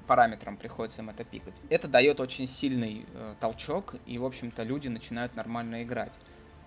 [0.06, 1.54] параметрам приходится им это пикать.
[1.68, 6.12] Это дает очень сильный э, толчок, и, в общем-то, люди начинают нормально играть.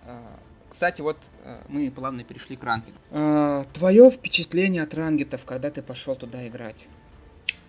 [0.04, 0.20] Э,
[0.68, 2.98] кстати, вот э, мы плавно перешли к рангету.
[3.72, 6.86] Твое впечатление от рангетов, когда ты пошел туда играть?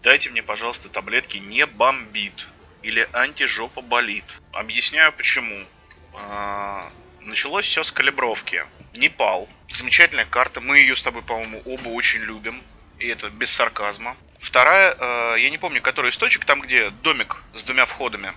[0.04, 2.48] Дайте мне, пожалуйста, таблетки не бомбит
[2.84, 4.42] или антижопа болит.
[4.52, 5.66] Объясняю почему.
[6.14, 6.92] А,
[7.26, 8.66] Началось все с калибровки.
[8.96, 9.48] Непал.
[9.70, 10.60] Замечательная карта.
[10.60, 12.62] Мы ее с тобой, по-моему, оба очень любим.
[13.02, 14.16] И это без сарказма.
[14.40, 18.32] Вторая, э, я не помню, который источник, там, где домик с двумя входами.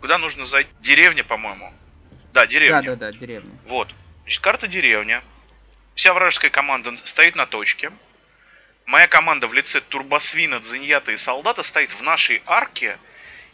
[0.00, 0.70] Куда нужно зайти?
[0.80, 1.74] Деревня, по-моему.
[2.32, 2.82] Да, деревня.
[2.82, 3.50] Да, да, да, деревня.
[3.66, 3.92] Вот.
[4.22, 5.20] Значит, карта деревня.
[5.96, 7.90] Вся вражеская команда стоит на точке.
[8.86, 12.98] Моя команда в лице Турбосвина, Дзиньята и Солдата стоит в нашей арке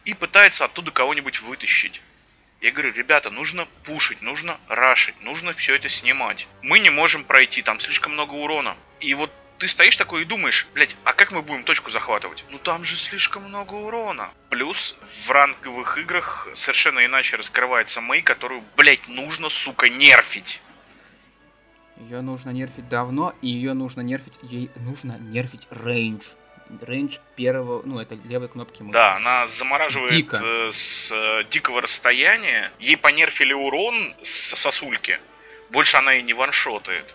[0.04, 2.02] и пытается оттуда кого-нибудь вытащить.
[2.60, 6.46] Я говорю, ребята, нужно пушить, нужно рашить, нужно все это снимать.
[6.60, 8.76] Мы не можем пройти, там слишком много урона.
[9.00, 12.44] И вот ты стоишь такой и думаешь, блять, а как мы будем точку захватывать?
[12.50, 14.30] Ну там же слишком много урона.
[14.48, 20.62] Плюс в ранговых играх совершенно иначе раскрывается Мэй, которую, блять, нужно, сука, нерфить.
[21.98, 26.24] Ее нужно нерфить давно, и ее нужно нерфить, ей нужно нерфить рейндж.
[26.80, 28.94] Range первого, ну, это левой кнопки мыши.
[28.94, 30.40] Да, она замораживает Дико.
[30.42, 32.72] э, с э, дикого расстояния.
[32.78, 35.20] Ей понерфили урон с сосульки.
[35.68, 37.14] Больше она и не ваншотает.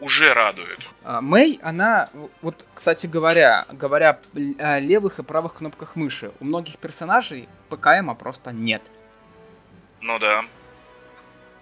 [0.00, 0.78] Уже радует.
[1.02, 2.08] А, Мэй, она,
[2.40, 4.20] вот, кстати говоря, говоря
[4.58, 8.82] о левых и правых кнопках мыши, у многих персонажей ПКМа просто нет.
[10.00, 10.42] Ну да.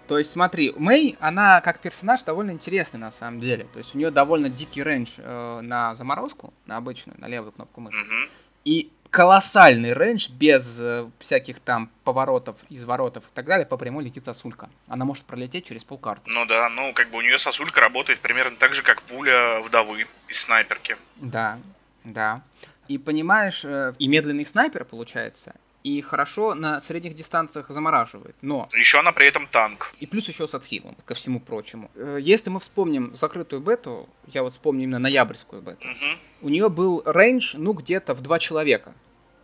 [0.07, 3.65] То есть, смотри, Мэй, она как персонаж довольно интересный на самом деле.
[3.73, 7.81] То есть у нее довольно дикий range э, на заморозку, на обычную, на левую кнопку
[7.81, 7.97] мыши.
[7.97, 8.29] Мгм.
[8.63, 13.65] И колоссальный range без э, всяких там поворотов, изворотов и так далее.
[13.65, 14.69] По прямой летит сосулька.
[14.87, 16.23] Она может пролететь через полкарты.
[16.25, 20.07] Ну да, ну как бы у нее сосулька работает примерно так же, как пуля вдовы
[20.27, 20.97] из снайперки.
[21.15, 21.59] Да,
[22.03, 22.41] да.
[22.87, 25.55] И понимаешь, э, и медленный снайпер получается,
[25.87, 28.35] и хорошо на средних дистанциях замораживает.
[28.41, 29.93] Но Еще она при этом танк.
[30.01, 31.89] И плюс еще с отхилом, ко всему прочему.
[31.95, 36.19] Э, Если мы вспомним закрытую бету, я вот вспомню именно ноябрьскую бету, Мгм.
[36.41, 38.93] у нее был range, ну, где-то в два человека.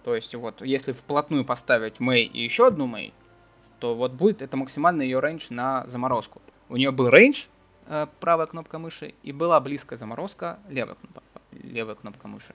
[0.04, 3.14] То есть вот, если вплотную поставить Мэй и еще одну Мэй,
[3.80, 6.42] то вот будет это максимальный ее range на заморозку.
[6.70, 7.46] У нее был range,
[7.88, 12.54] э, правая кнопка мыши, и была близкая заморозка, левая кнопка, левая кнопка мыши.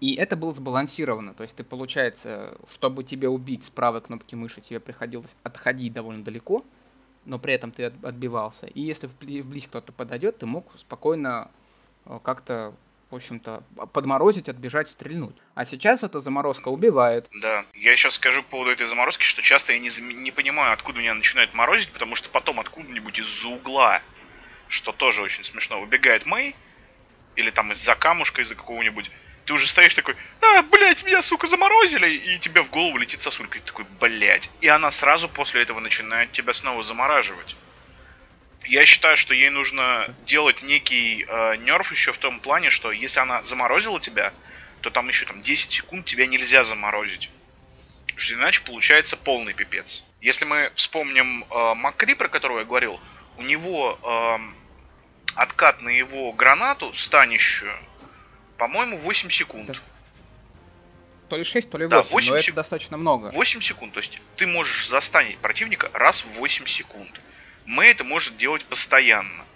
[0.00, 1.34] И это было сбалансировано.
[1.34, 6.24] То есть ты, получается, чтобы тебе убить с правой кнопки мыши, тебе приходилось отходить довольно
[6.24, 6.64] далеко,
[7.26, 8.66] но при этом ты от- отбивался.
[8.66, 11.50] И если вбли- вблизь кто-то подойдет, ты мог спокойно
[12.06, 12.74] э, как-то,
[13.10, 15.36] в общем-то, подморозить, отбежать, стрельнуть.
[15.54, 17.28] А сейчас эта заморозка убивает.
[17.42, 17.66] Да.
[17.74, 21.12] Я сейчас скажу по поводу этой заморозки, что часто я не, не понимаю, откуда меня
[21.12, 24.00] начинает морозить, потому что потом откуда-нибудь из-за угла,
[24.68, 26.56] что тоже очень смешно, выбегает Мэй,
[27.36, 29.10] или там из-за камушка, из-за какого-нибудь,
[29.44, 33.58] ты уже стоишь такой, а, блядь, меня, сука, заморозили, и тебе в голову летит сосулька,
[33.58, 34.50] и ты такой, блядь.
[34.60, 37.56] И она сразу после этого начинает тебя снова замораживать.
[38.64, 43.20] Я считаю, что ей нужно делать некий э, нерв еще в том плане, что если
[43.20, 44.32] она заморозила тебя,
[44.82, 47.30] то там еще там 10 секунд тебя нельзя заморозить.
[48.02, 50.04] Потому что иначе получается полный пипец.
[50.20, 53.00] Если мы вспомним э, Макри, про которого я говорил,
[53.38, 54.38] у него э,
[55.34, 57.74] откат на его гранату, станищую,
[58.60, 59.82] по-моему, 8 секунд.
[61.30, 63.30] То ли 6, то ли 8, Да, 8 но сек- это достаточно много.
[63.32, 67.20] 8 секунд, то есть ты можешь застанить противника раз в 8 секунд.
[67.64, 69.46] Мэй это может делать постоянно.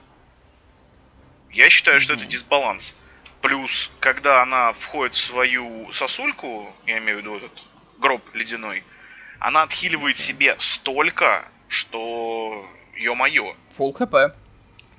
[1.53, 2.97] Я считаю, что это дисбаланс.
[3.43, 7.63] Плюс, когда она входит в свою сосульку, я имею в виду этот
[7.99, 8.83] гроб ледяной,
[9.39, 13.55] она отхиливает себе столько, что ё-моё.
[13.77, 14.15] Фулл хп.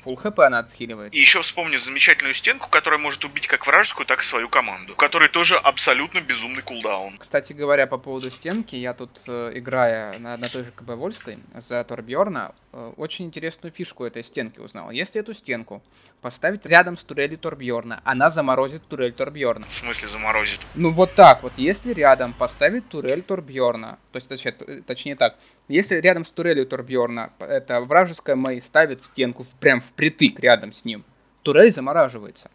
[0.05, 1.15] Фулл хп она отсхиливает.
[1.15, 4.93] И еще вспомню замечательную стенку, которая может убить как вражескую, так и свою команду.
[4.93, 7.17] У которой тоже абсолютно безумный кулдаун.
[7.17, 11.39] Кстати говоря, по поводу стенки, я тут, э, играя на, на той же КБ Вольской
[11.67, 12.53] за Торбьорна,
[12.97, 14.91] очень интересную фишку этой стенки узнал.
[14.91, 15.81] Если эту стенку
[16.21, 19.65] поставить рядом с турелью Торбьорна, она заморозит турель Торбьорна.
[19.67, 20.59] В смысле заморозит.
[20.75, 24.51] Ну вот так вот, если рядом поставить турель Торбьорна, то есть точнее,
[24.85, 30.39] точнее так, если рядом с турелью Торбьорна это вражеская Мэй ставит стенку в- прям впритык
[30.39, 31.03] рядом с ним,
[31.43, 32.49] турель замораживается.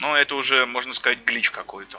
[0.00, 1.98] Но это уже, можно сказать, глич какой-то.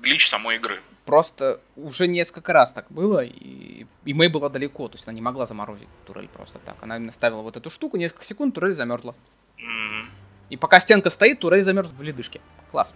[0.00, 0.80] Глич самой игры.
[1.06, 5.20] Просто уже несколько раз так было, и, и Мэй была далеко, то есть она не
[5.20, 6.76] могла заморозить турель просто так.
[6.82, 9.14] Она именно ставила вот эту штуку, несколько секунд, турель замерзла.
[9.58, 10.10] Мгм.
[10.50, 12.40] И пока стенка стоит, турель замерз в ледышке.
[12.70, 12.94] Класс.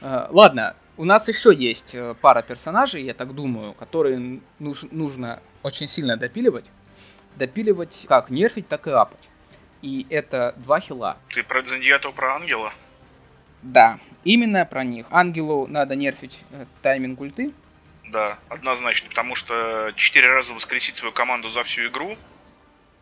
[0.00, 5.42] Э, ладно, у нас еще есть э, пара персонажей, я так думаю, которые нуж- нужно
[5.62, 6.66] очень сильно допиливать.
[7.36, 9.28] Допиливать как нерфить, так и апать.
[9.82, 11.18] И это два хила.
[11.28, 12.72] Ты про Дзендиату, про Ангела?
[13.66, 15.06] Да, именно про них.
[15.10, 17.52] Ангелу надо нерфить э, тайминг ульты.
[18.04, 19.08] Да, однозначно.
[19.08, 22.16] Потому что четыре раза воскресить свою команду за всю игру,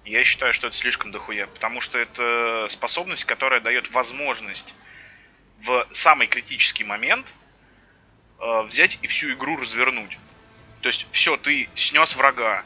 [0.07, 1.47] я считаю, что это слишком дохуя.
[1.49, 4.75] Потому что это способность, которая дает возможность
[5.61, 7.35] в самый критический момент
[8.41, 10.19] э, взять и всю игру развернуть.
[10.81, 12.65] То есть, все, ты снес врага.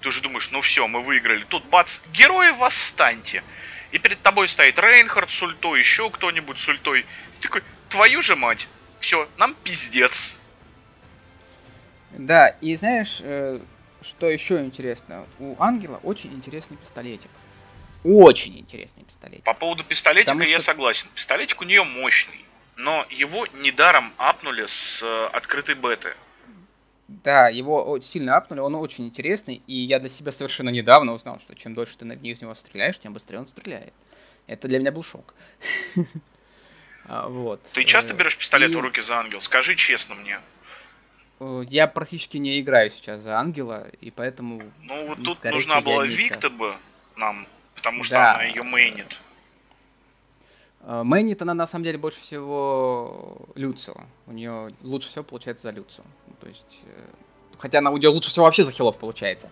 [0.00, 1.44] Ты уже думаешь, ну все, мы выиграли.
[1.44, 3.42] Тут бац, герои восстаньте.
[3.94, 7.06] И перед тобой стоит Рейнхард с ультой, еще кто-нибудь с ультой.
[7.36, 8.66] Ты такой, твою же мать,
[8.98, 10.40] все, нам пиздец.
[12.10, 13.60] Да, и знаешь, э,
[14.02, 15.24] что еще интересно?
[15.38, 17.30] У Ангела очень интересный пистолетик.
[18.02, 19.44] Очень интересный пистолетик.
[19.44, 21.06] По поводу пистолетика Потому я что- согласен.
[21.14, 22.44] Пистолетик у нее мощный.
[22.74, 26.14] Но его недаром апнули с э, открытой беты.
[27.08, 31.54] Да, его сильно апнули, он очень интересный, и я для себя совершенно недавно узнал, что
[31.54, 33.92] чем дольше ты на- из него стреляешь, тем быстрее он стреляет.
[34.46, 35.34] Это для меня был шок.
[37.06, 37.62] А, Вот.
[37.74, 39.40] Ты часто Э, берешь пистолет и, в руки за ангел?
[39.42, 40.40] Скажи честно мне.
[41.40, 44.72] э, Я практически не играю сейчас за ангела, и поэтому...
[44.80, 46.74] Ну вот тут нужна была Викта бы
[47.16, 48.34] нам, потому что Да.
[48.36, 49.18] она ее мейнит.
[50.86, 53.94] Э, Мэннит, она на самом деле больше всего Люцио.
[54.26, 56.04] У нее лучше всего получается за Люцио.
[56.40, 56.78] То есть...
[56.86, 57.04] э,
[57.58, 59.48] Хотя она у нее лучше всего вообще за хилов получается.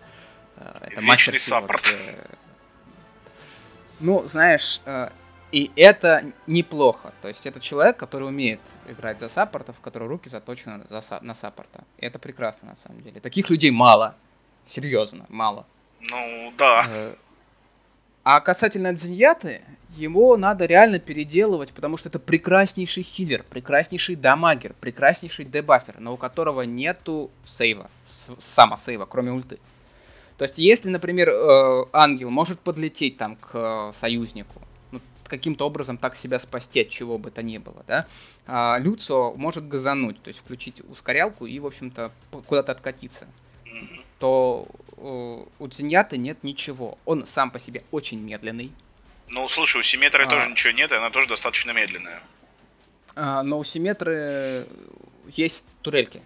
[0.57, 1.71] Э, Это мастер саппорт.
[1.81, 2.17] вообще.
[3.99, 5.09] Ну, знаешь, э,
[5.51, 7.13] и это неплохо.
[7.21, 11.33] То есть это человек, который умеет играть за саппортов, который руки заточены за, са- на
[11.33, 11.83] саппорта.
[11.97, 13.19] И это прекрасно, на самом деле.
[13.21, 14.15] Таких людей мало.
[14.65, 15.65] Серьезно, мало.
[16.01, 16.85] Ну да.
[18.23, 19.61] А касательно Дзиньяты,
[19.95, 26.17] его надо реально переделывать, потому что это прекраснейший хиллер, прекраснейший дамагер, прекраснейший дебафер, но у
[26.17, 29.59] которого нету сейва, с- самосейва, кроме ульты.
[30.37, 35.97] То есть, если, например, э, ангел может подлететь там к э, союзнику, ну, каким-то образом
[35.97, 38.07] так себя спасти от чего бы то ни было, да,
[38.47, 42.11] а Люцио может газануть, то есть включить ускорялку и, в общем-то,
[42.47, 43.27] куда-то откатиться
[44.23, 44.29] Мгм.
[44.29, 46.97] то э, у Дзиньяты нет ничего.
[47.05, 48.71] Он сам по себе очень медленный.
[49.27, 50.29] Ну слушай, у Симметры А.
[50.29, 52.21] тоже ничего нет, и она тоже достаточно медленная.
[53.15, 54.67] А, но у Симметры
[55.35, 56.21] есть турельки.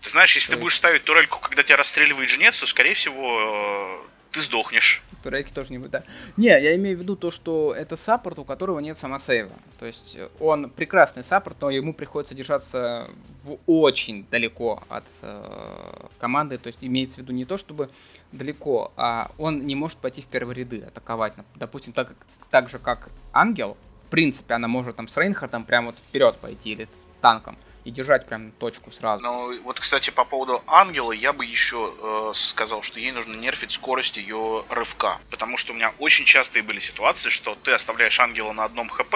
[0.00, 4.00] Ты знаешь, если То ты будешь ставить турельку, когда тебя расстреливает жнец, то скорее всего
[4.02, 5.02] э, ты сдохнешь.
[5.22, 6.02] Турельки тоже не будет, да.
[6.36, 9.52] Не, я имею в виду то, что это support, у которого нет самосейва.
[9.78, 13.08] То есть э, он прекрасный саппорт, но ему приходится держаться
[13.44, 16.58] в очень далеко от э, команды.
[16.58, 17.90] То есть имеется в виду не то, чтобы
[18.32, 21.34] далеко, а он не может пойти в первые ряды, атаковать.
[21.54, 22.12] Допустим, так,
[22.50, 23.76] так же, как Ангел.
[24.06, 27.90] В принципе, она может там с Рейнхардом прямо вот вперед пойти или с танком и
[27.90, 29.22] держать прям точку сразу.
[29.22, 33.72] Ну, вот, кстати, по поводу Ангела, я бы еще э, сказал, что ей нужно нерфить
[33.72, 35.18] скорость ее рывка.
[35.30, 39.14] Потому что у меня очень частые были ситуации, что ты оставляешь Ангела на одном хп,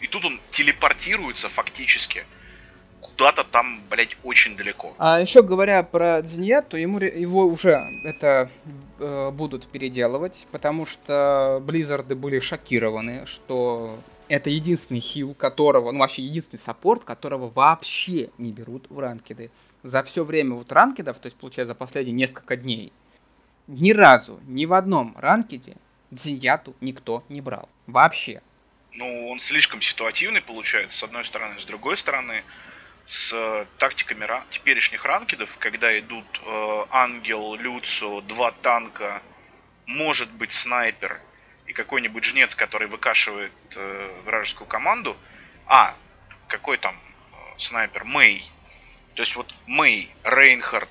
[0.00, 2.24] И тут он телепортируется фактически
[3.00, 4.94] куда-то там, блядь, очень далеко.
[4.98, 8.50] А еще говоря про Дзинья, то ему, его уже это
[8.98, 13.98] э, будут переделывать, потому что Близзарды были шокированы, что
[14.30, 19.50] это единственный хил, которого, ну вообще единственный саппорт, которого вообще не берут в ранкеды.
[19.82, 22.92] За все время вот ранкедов, то есть получается за последние несколько дней,
[23.66, 25.76] ни разу, ни в одном ранкеде
[26.12, 27.68] Дзиньяту никто не брал.
[27.86, 28.40] Вообще.
[28.92, 31.58] Ну, он слишком ситуативный получается, с одной стороны.
[31.58, 32.42] С другой стороны,
[33.04, 34.42] с тактиками ран...
[34.50, 39.22] теперешних ранкедов, когда идут э, ангел, люцо, два танка,
[39.86, 41.20] может быть снайпер
[41.70, 45.16] и какой-нибудь жнец, который выкашивает э, вражескую команду.
[45.66, 45.94] А,
[46.48, 48.02] какой там э, снайпер?
[48.02, 48.42] Мэй.
[49.14, 50.90] То есть вот Мэй, Рейнхард,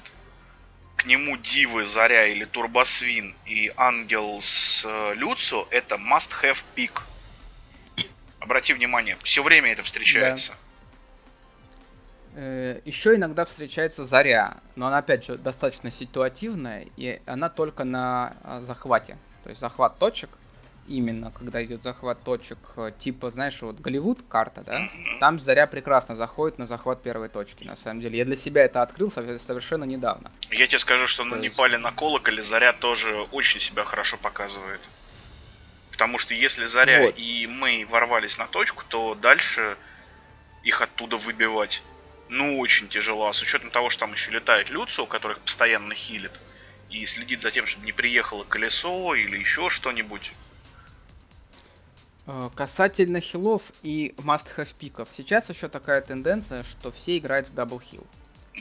[0.96, 7.02] к нему Дивы, Заря или Турбосвин и Ангел с э, Люцо это must have pick.
[8.40, 10.54] Обрати внимание, все время это встречается.
[12.36, 12.42] Да.
[12.42, 18.34] Э, Еще иногда встречается заря, но она опять же достаточно ситуативная, и она только на
[18.44, 19.18] а, захвате.
[19.44, 20.30] То есть захват точек,
[20.90, 26.16] именно когда идет захват точек, э, типа, знаешь, вот Голливуд карта, да, там заря прекрасно
[26.16, 28.18] заходит на захват первой точки, на самом деле.
[28.18, 30.32] Я для себя это открыл совершенно недавно.
[30.50, 34.82] Я тебе скажу, что на Непале на колоколе заря тоже очень себя хорошо показывает.
[35.92, 37.16] Потому что если Заря вот.
[37.18, 39.76] и Мэй ворвались на точку, то дальше
[40.64, 41.84] их оттуда выбивать
[42.30, 43.28] ну, очень тяжело.
[43.28, 46.32] А с учетом того, что там еще летает Люцио, которых постоянно хилит,
[46.90, 50.32] и следит за тем, чтобы не приехало колесо или еще что-нибудь.
[52.32, 55.08] Э, касательно хилов и must-have пиков.
[55.18, 58.06] Сейчас еще такая тенденция, что все играют в double heal.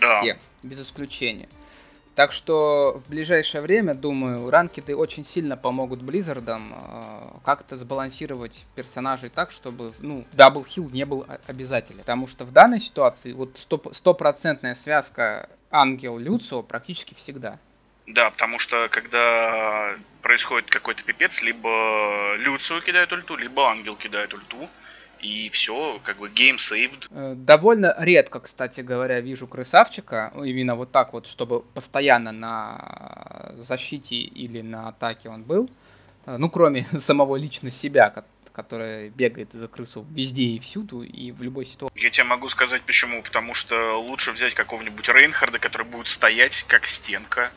[0.00, 0.20] Да.
[0.20, 1.50] Все, без исключения.
[2.14, 9.28] Так что в ближайшее время, думаю, ранкеды очень сильно помогут Близзардам э, как-то сбалансировать персонажей
[9.28, 12.00] так, чтобы, ну, double heal не был обязательным.
[12.00, 13.58] Потому что в данной ситуации вот
[13.92, 17.58] стопроцентная связка Ангел-Люцио практически всегда.
[18.08, 24.68] Да, потому что когда происходит какой-то пипец, либо Люцио кидает ульту, либо Ангел кидает ульту
[25.20, 27.08] и все, как бы game saved.
[27.10, 34.16] Э, довольно редко, кстати говоря, вижу красавчика, именно вот так вот, чтобы постоянно на защите
[34.16, 35.68] или на атаке он был.
[36.26, 41.42] Э, ну, кроме самого лично себя, который бегает за крысу везде и всюду, и в
[41.42, 42.00] любой ситуации.
[42.00, 43.22] Я тебе могу сказать почему.
[43.22, 47.52] Потому что лучше взять какого-нибудь Рейнхарда, который будет стоять как стенка,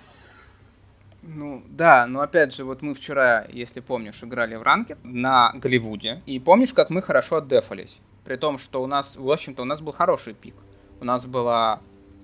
[1.21, 6.21] ну, да, но опять же, вот мы вчера, если помнишь, играли в ранкет на Голливуде.
[6.25, 7.95] И помнишь, как мы хорошо отдефались?
[8.25, 10.55] При том, что у нас, в общем-то, у нас был хороший пик.
[10.99, 11.79] У нас была...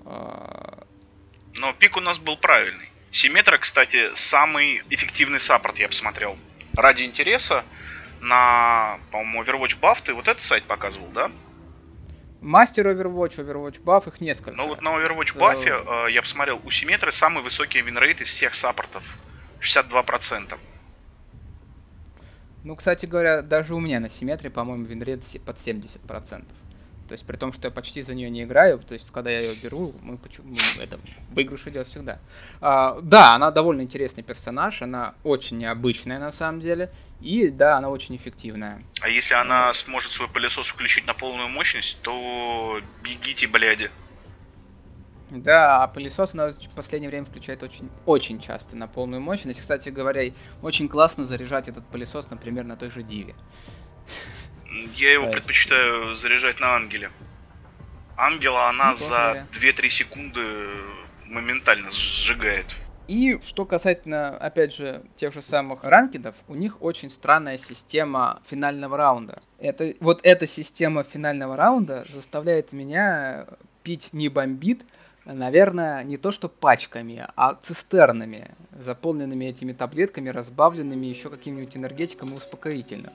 [0.06, 0.82] Э...
[1.60, 2.90] Но пик у нас был правильный.
[3.12, 6.36] Симметра, кстати, самый эффективный саппорт, я посмотрел.
[6.76, 7.64] Ради интереса,
[8.22, 11.32] на, по-моему, Overwatch Buff ты вот этот сайт показывал, да?
[12.42, 14.56] Master Overwatch, Overwatch Buff, их несколько.
[14.56, 18.54] Ну вот на Overwatch Buff э, я посмотрел, у Симметры самый высокий winrate из всех
[18.54, 19.18] support ов.
[19.60, 20.58] 62%.
[22.64, 26.46] Ну, кстати говоря, даже у меня на Симметре, по-моему, winrate под 70%.
[27.08, 29.40] То есть при том, что я почти за нее не играю, то есть когда я
[29.40, 31.00] ее беру, мы почему-то
[31.32, 32.20] выигрыш идет всегда.
[32.60, 37.90] А, да, она довольно интересный персонаж, она очень необычная на самом деле, и да, она
[37.90, 38.84] очень эффективная.
[39.02, 43.90] А если она сможет свой пылесос включить на полную мощность, то бегите, бляди.
[45.30, 49.60] Да, а пылесос она в последнее время включает очень, очень часто на полную мощность.
[49.60, 53.36] Кстати говоря, очень классно заряжать этот пылесос, например, на той же Диве.
[54.94, 57.10] Я его предпочитаю заряжать на ангеле.
[58.16, 60.42] Ангела она ну, за 2-3 секунды
[61.26, 62.76] моментально сжигает.
[63.08, 68.98] И что касательно, опять же, тех же самых ранкедов, у них очень странная система финального
[68.98, 69.42] раунда.
[69.60, 73.48] Это, вот эта система финального раунда заставляет меня
[73.84, 74.84] пить не бомбит,
[75.24, 82.38] наверное, не то что пачками, а цистернами, заполненными этими таблетками, разбавленными еще каким-нибудь энергетиком и
[82.38, 83.14] успокоительным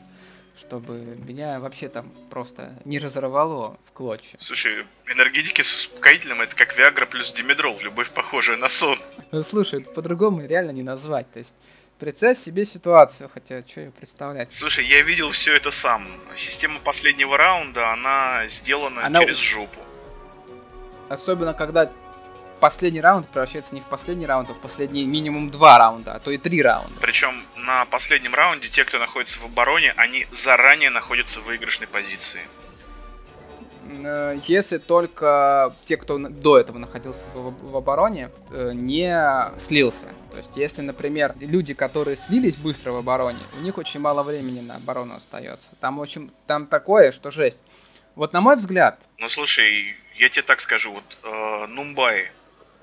[0.73, 0.95] чтобы
[1.27, 4.39] меня вообще там просто не разорвало в клочья.
[4.39, 8.97] Слушай, энергетики с успокоительным это как Виагра плюс Димедрол, любовь похожая на сон.
[9.33, 11.55] Ну, слушай, это по-другому реально не назвать, то есть
[11.99, 14.51] Представь себе ситуацию, хотя что ее представлять.
[14.53, 16.09] Слушай, я видел все это сам.
[16.35, 19.21] Система последнего раунда, она сделана она...
[19.21, 19.79] через жопу.
[21.09, 21.93] Особенно когда
[22.63, 26.31] последний раунд превращается не в последний раунд, а в последние минимум два раунда, а то
[26.31, 26.95] и три раунда.
[27.01, 32.41] Причем на последнем раунде те, кто находится в обороне, они заранее находятся в выигрышной позиции.
[34.05, 40.07] э, если только те, кто до этого находился в, обороне, э, не слился.
[40.31, 44.61] То есть, если, например, люди, которые слились быстро в обороне, у них очень мало времени
[44.61, 45.71] на оборону остается.
[45.81, 47.59] Там очень, там такое, что жесть.
[48.15, 49.01] Вот на мой взгляд.
[49.19, 52.31] Ну слушай, я тебе так скажу, вот э, Нумбай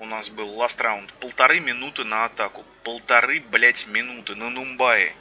[0.00, 5.12] у нас был last round, полторы минуты на атаку, полторы, блять, минуты на Нумбае.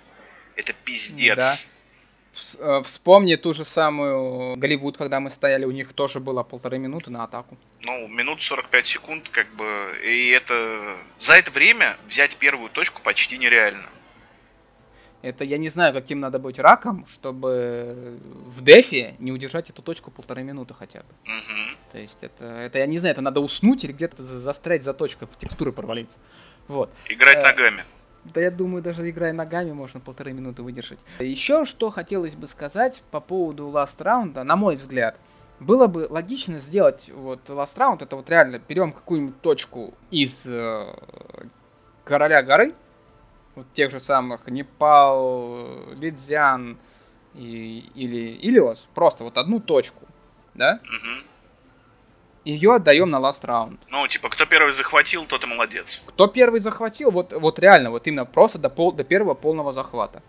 [0.56, 1.68] Это пиздец.
[2.58, 2.78] Да.
[2.80, 7.12] Э, вспомни ту же самую Голливуд, когда мы стояли, у них тоже было полторы минуты
[7.12, 7.58] на атаку.
[7.82, 10.98] Ну, минут 45 секунд, как бы, и это...
[11.20, 13.90] За это время взять первую точку почти нереально.
[15.22, 20.12] Это я не знаю, каким надо быть раком, чтобы в дефе не удержать эту точку
[20.12, 21.08] полторы минуты хотя бы.
[21.26, 21.78] Угу.
[21.92, 25.28] То есть это, это, я не знаю, это надо уснуть или где-то застрять за точкой,
[25.28, 26.18] в текстуры провалиться.
[26.70, 26.90] Вот.
[27.10, 27.84] Играть э, ногами.
[28.24, 31.00] Да я думаю, даже играя ногами можно полторы минуты выдержать.
[31.20, 35.18] Еще что хотелось бы сказать по поводу Last Round, на мой взгляд.
[35.60, 40.86] Было бы логично сделать вот Last Round, это вот реально берем какую-нибудь точку из э,
[42.06, 42.74] Короля горы,
[43.56, 46.78] вот тех же самых Непал, Лидзян
[47.36, 50.06] и, или Илиос, просто вот одну точку,
[50.54, 50.80] да?
[50.84, 51.30] Угу
[52.46, 53.80] ее отдаем на last round.
[53.90, 56.02] Ну, типа, кто первый захватил, тот и молодец.
[56.06, 60.22] Кто первый захватил, вот, вот реально, вот именно просто до, пол, до первого полного захвата.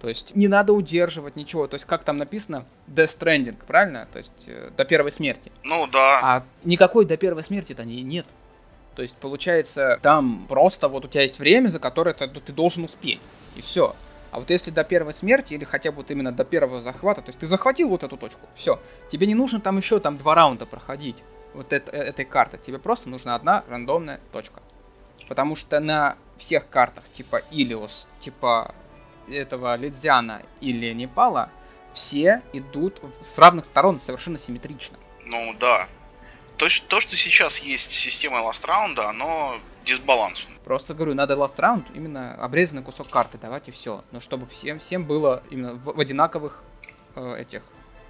[0.00, 1.68] То есть не надо удерживать ничего.
[1.68, 4.08] То есть как там написано, Death Stranding, правильно?
[4.12, 5.52] То есть э, до первой смерти.
[5.62, 6.20] Ну да.
[6.22, 8.26] А никакой до первой смерти-то не, нет.
[8.94, 12.84] То есть получается, там просто вот у тебя есть время, за которое ты, ты должен
[12.84, 13.20] успеть.
[13.56, 13.94] И все.
[14.30, 17.28] А вот если до первой смерти или хотя бы вот именно до первого захвата, то
[17.28, 18.80] есть ты захватил вот эту точку, все,
[19.10, 21.16] тебе не нужно там еще там два раунда проходить
[21.52, 24.62] вот это, э, этой карты, тебе просто нужна одна рандомная точка.
[25.28, 28.74] Потому что на всех картах типа Илиус, типа
[29.28, 31.50] этого Лидзяна или Непала,
[31.92, 34.96] все идут с равных сторон совершенно симметрично.
[35.24, 35.88] Ну да.
[36.56, 40.46] То, то что сейчас есть система Last Round, оно дисбаланс.
[40.64, 44.04] Просто говорю, надо last round, именно обрезанный кусок карты давать и все.
[44.12, 46.62] Но чтобы всем, всем было именно в, в одинаковых
[47.16, 47.62] э, этих.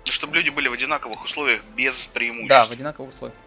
[0.05, 2.49] Чтобы люди были в одинаковых условиях без преимуществ.
[2.49, 3.39] Да, в одинаковых условиях.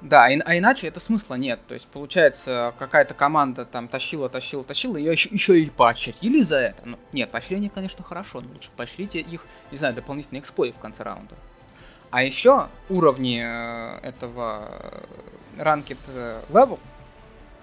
[0.00, 1.60] Да, и, а иначе это смысла нет.
[1.66, 6.58] То есть, получается, какая-то команда там тащила, тащила, тащила, ее еще, еще и поощрили за
[6.58, 6.82] это.
[6.84, 11.02] Ну, нет, поощрение, конечно, хорошо, но лучше поощрите их, не знаю, дополнительной экспой в конце
[11.02, 11.34] раунда.
[12.10, 15.04] А еще уровни э, этого
[15.58, 16.78] ranked э, level,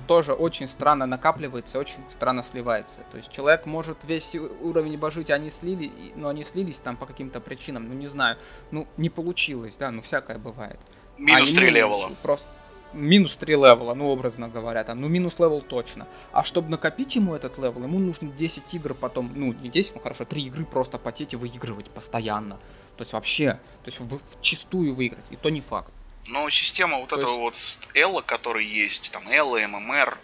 [0.08, 2.96] тоже очень странно накапливается, очень странно сливается.
[3.12, 7.40] То есть человек может весь уровень божить, они слили, но они слились там по каким-то
[7.40, 8.38] причинам, ну не знаю,
[8.72, 10.80] ну не получилось, да, ну всякое бывает.
[11.18, 12.12] Минус три level а.
[12.22, 12.48] Просто
[12.96, 16.08] минус 3 level а, ну, образно говоря, там, ну, минус level точно.
[16.32, 20.02] А чтобы накопить ему этот level, ему нужно 10 игр потом, ну, не 10, ну,
[20.02, 22.56] хорошо, 3 игры просто потеть и выигрывать постоянно.
[22.98, 25.92] То есть вообще, то есть в, чистую выиграть, и то не факт.
[26.28, 27.80] Но система вот То этого есть...
[27.86, 30.18] вот ELO, который есть, там ELO, MMR,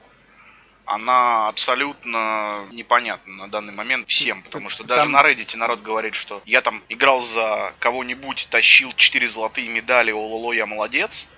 [0.85, 5.11] она абсолютно непонятна на данный момент всем, потому что даже там...
[5.11, 10.53] на Reddit народ говорит, что я там играл за кого-нибудь, тащил 4 золотые медали, ололо,
[10.53, 11.29] я молодец,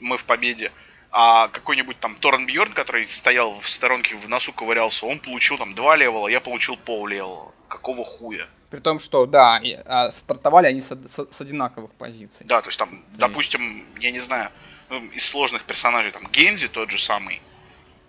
[0.00, 0.72] мы в победе.
[1.10, 5.96] А какой-нибудь там Торбьорн, который стоял в сторонке в носу ковырялся, он получил там 2
[5.96, 7.52] level а, я получил пол level а.
[7.68, 8.46] Какого хуя?
[8.70, 12.44] При том, что, да, и, а, стартовали они с, с, с одинаковых позиций.
[12.46, 14.50] Да, то есть там, то допустим, я не знаю,
[14.88, 17.40] ну, из сложных персонажей, там, Гензи тот же самый,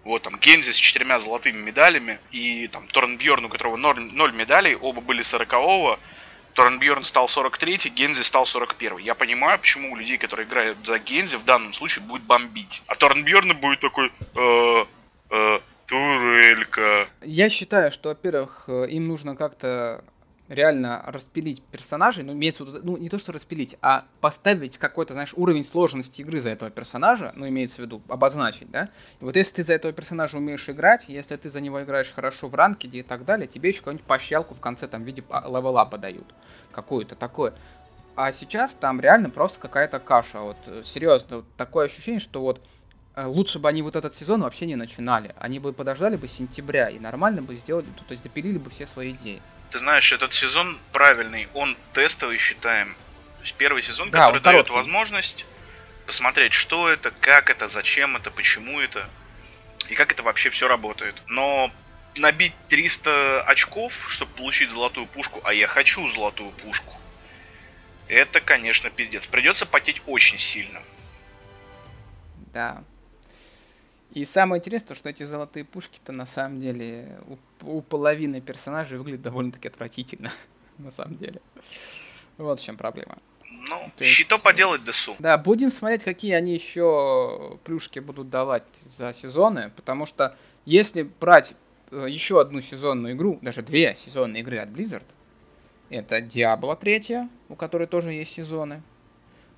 [0.03, 4.75] вот там Гензи с четырьмя золотыми медалями и там Торнбьерн, у которого 0, 0 медалей,
[4.75, 5.99] оба были 40-го,
[6.55, 9.03] Торнбьерн стал 43-й, Гензи стал 41-й.
[9.03, 12.81] Я понимаю, почему у людей, которые играют за Гензи, в данном случае будет бомбить.
[12.87, 14.11] А Торнбьерн будет такой...
[14.35, 14.85] Э,
[15.29, 17.07] э, турелька.
[17.21, 20.03] Я считаю, что, во-первых, э, им нужно как-то
[20.47, 25.13] реально распилить персонажей, ну, имеется в виду, ну, не то, что распилить, а поставить какой-то,
[25.13, 28.89] знаешь, уровень сложности игры за этого персонажа, ну, имеется в виду, обозначить, да,
[29.19, 32.47] и вот если ты за этого персонажа умеешь играть, если ты за него играешь хорошо
[32.47, 35.85] в ранкеде и так далее, тебе еще какую-нибудь поощрялку в конце, там, в виде левела
[35.85, 36.33] подают,
[36.71, 37.53] какую-то такое.
[38.15, 42.61] А сейчас там реально просто какая-то каша, вот, э, серьезно, вот такое ощущение, что вот
[43.15, 45.35] э, лучше бы они вот этот сезон вообще не начинали.
[45.37, 49.11] Они бы подождали бы сентября и нормально бы сделали, то есть допилили бы все свои
[49.11, 49.41] идеи.
[49.71, 52.93] Ты знаешь, этот сезон правильный, он тестовый считаем.
[53.35, 55.45] То есть первый сезон, да, который дает возможность
[56.05, 59.09] посмотреть, что это, как это, зачем это, почему это
[59.89, 61.21] и как это вообще все работает.
[61.27, 61.71] Но
[62.15, 66.93] набить 300 очков, чтобы получить золотую пушку, а я хочу золотую пушку,
[68.07, 69.25] это, конечно, пиздец.
[69.27, 70.81] Придется потеть очень сильно.
[72.53, 72.83] Да.
[74.15, 77.37] И самое интересное, что эти золотые пушки-то на самом деле у,
[77.77, 80.31] у половины персонажей выглядят довольно-таки отвратительно.
[80.77, 81.41] на самом деле.
[82.37, 83.17] Вот в чем проблема.
[83.43, 85.15] Ну, То есть- что поделать, ДСУ.
[85.19, 91.55] Да, будем смотреть, какие они еще плюшки будут давать за сезоны, потому что если брать
[91.91, 95.05] э, еще одну сезонную игру, даже две сезонные игры от Blizzard,
[95.89, 98.81] это Diablo 3, у которой тоже есть сезоны,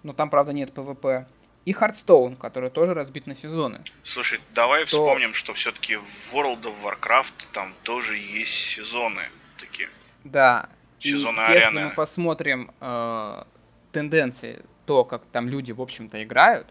[0.01, 1.25] но там, правда, нет PvP,
[1.67, 3.81] и Hearthstone, который тоже разбит на сезоны.
[4.03, 9.23] Слушай, давай То- вспомним, что все-таки в World of Warcraft там тоже есть сезоны
[9.57, 9.89] такие.
[10.23, 10.69] Да,
[11.01, 11.85] и Сезоны если арены.
[11.87, 13.43] мы посмотрим э,
[13.91, 16.67] тенденции, то, как там люди, в общем-то, играют,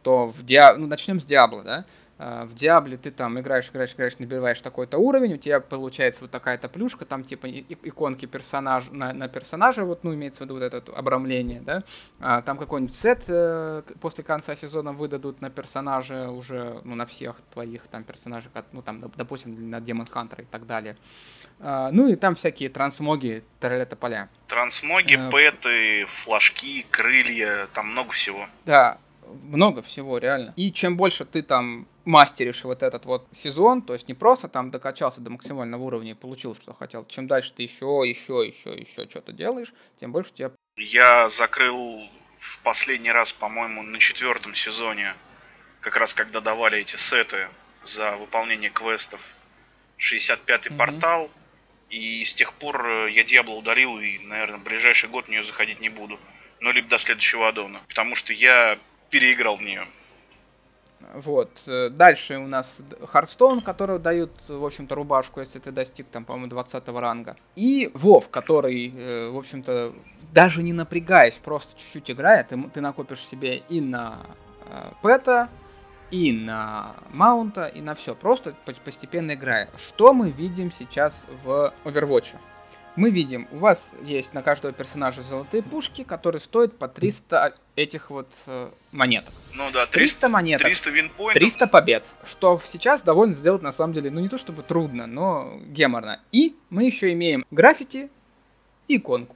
[0.00, 0.74] то в Диа...
[0.74, 1.84] ну, начнем с Диабло, да?
[2.18, 6.30] Э, В Диабле ты там играешь, играешь, играешь, набиваешь такой-то уровень, у тебя получается вот
[6.30, 10.62] такая-то плюшка, там типа иконки персонаж на, на персонажа, вот, ну, имеется в виду вот
[10.62, 11.82] это обрамление, да?
[12.20, 17.36] А, там какой-нибудь сет э, после конца сезона выдадут на персонажа уже, ну, на всех
[17.52, 20.96] твоих там персонажей, ну, там, доп- допустим, на Демон Хантера и так далее.
[21.60, 24.28] А, ну, и там всякие трансмоги, тарелета поля.
[24.48, 28.46] Трансмоги, Э, пэты, флажки, крылья, там много всего.
[28.66, 28.98] Да,
[29.42, 30.52] много всего, реально.
[30.56, 34.70] И чем больше ты там мастеришь вот этот вот сезон, то есть не просто там
[34.70, 37.06] докачался до максимального уровня и получил, что хотел.
[37.06, 40.50] Чем дальше ты еще, еще, еще, еще что-то делаешь, тем больше тебя...
[40.76, 42.08] Я закрыл
[42.38, 45.14] в последний раз, по-моему, на четвертом сезоне,
[45.80, 47.48] как раз когда давали эти сеты
[47.82, 49.34] за выполнение квестов,
[49.98, 50.78] 65-й Мгм.
[50.78, 51.30] портал,
[51.90, 55.44] и с тех пор э, я Диабло ударил, и, наверное, в ближайший год в нее
[55.44, 56.18] заходить не буду.
[56.60, 58.78] Ну, либо до следующего аддона, потому что я
[59.10, 59.86] переиграл в нее.
[61.12, 61.50] Вот.
[61.66, 66.48] э, Дальше у нас Хардстоун, который дают, в общем-то, рубашку, если ты достиг, там, по-моему,
[66.48, 67.36] 20 ранга.
[67.56, 69.92] И Вов, который, э, в общем-то,
[70.32, 74.20] даже не напрягаясь, просто чуть-чуть играя, ты, ты накопишь себе и на
[74.66, 75.48] э, пэта,
[76.10, 78.14] и на маунта, и на все.
[78.14, 79.68] Просто по- постепенно играя.
[79.76, 82.36] Что мы видим сейчас в Overwatch?
[82.96, 88.10] Мы видим, у вас есть на каждого персонажа золотые пушки, которые стоят по 300 этих
[88.10, 89.34] вот э, монеток.
[89.52, 90.66] Ну да, 300, 300 монеток.
[90.66, 91.34] 300 винпоинтов.
[91.34, 92.04] 300 побед.
[92.24, 96.20] Что сейчас довольно сделать на самом деле, ну не то чтобы трудно, но геморно.
[96.30, 98.10] И мы еще имеем граффити
[98.86, 99.34] и иконку.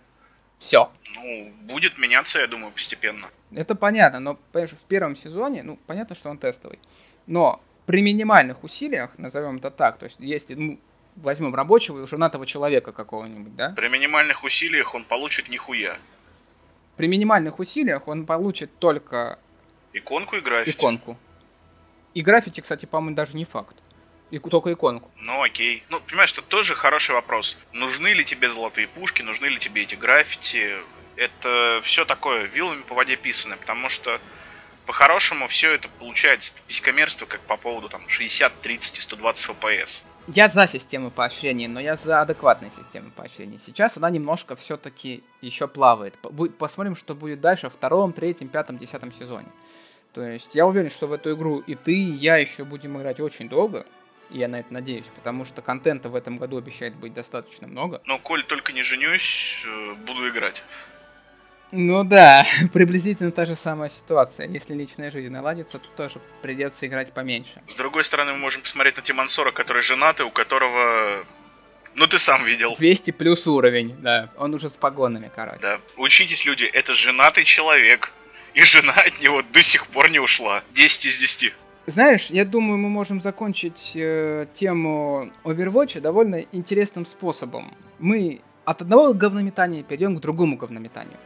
[0.59, 0.91] Все.
[1.15, 3.29] Ну, будет меняться, я думаю, постепенно.
[3.53, 6.79] Это понятно, но понимаешь, в первом сезоне, ну понятно, что он тестовый.
[7.27, 10.79] Но при минимальных усилиях, назовем это так, то есть если ну,
[11.23, 15.99] возьмем рабочего и женатого человека какого-нибудь, да, При минимальных усилиях он получит нихуя.
[16.97, 19.39] при минимальных усилиях он получит только
[19.93, 20.77] Иконку и граффити.
[20.77, 21.17] иконку.
[22.15, 23.77] И граффити, кстати, по-моему, даже не факт.
[24.31, 25.11] И только иконку.
[25.17, 25.83] Ну окей.
[25.89, 27.57] Ну, понимаешь, это тоже хороший вопрос.
[27.73, 30.75] Нужны ли тебе золотые пушки, нужны ли тебе эти граффити?
[31.17, 34.21] Это все такое вилами по воде писано, потому что
[34.87, 40.05] по-хорошему все это получается писькомерство, как по поводу там 60, 30 и 120 FPS.
[40.35, 43.59] Я за систему поощрений, но я за адекватные системы поощрений.
[43.65, 46.19] Сейчас она немножко все-таки еще плавает.
[46.59, 49.49] Посмотрим, что будет дальше в втором, третьем, пятом, десятом сезоне.
[50.13, 53.21] То есть я уверен, что в эту игру и ты, и я еще будем играть
[53.21, 53.87] очень долго.
[54.29, 58.03] И я на это надеюсь, потому что контента в этом году обещает быть достаточно много.
[58.05, 60.63] Но коль только не женюсь, э, буду играть.
[61.71, 64.49] Ну да, приблизительно та же самая ситуация.
[64.49, 67.63] Если личная жизнь наладится, то тоже придется играть поменьше.
[67.67, 71.25] С другой стороны, мы можем посмотреть на Тимансора, который женат и у которого...
[71.95, 72.75] Ну, ты сам видел.
[72.79, 74.31] 200 плюс уровень, да.
[74.37, 75.59] Он уже с погонами, короче.
[75.61, 75.81] Да.
[75.97, 78.13] Учитесь, люди, это женатый человек.
[78.55, 80.63] И жена от него до сих пор не ушла.
[80.75, 81.53] 10 из 10.
[81.87, 87.75] Знаешь, я думаю, мы можем закончить э, тему Overwatch довольно интересным способом.
[87.99, 91.17] Мы от одного говнометания перейдем к другому говнометанию.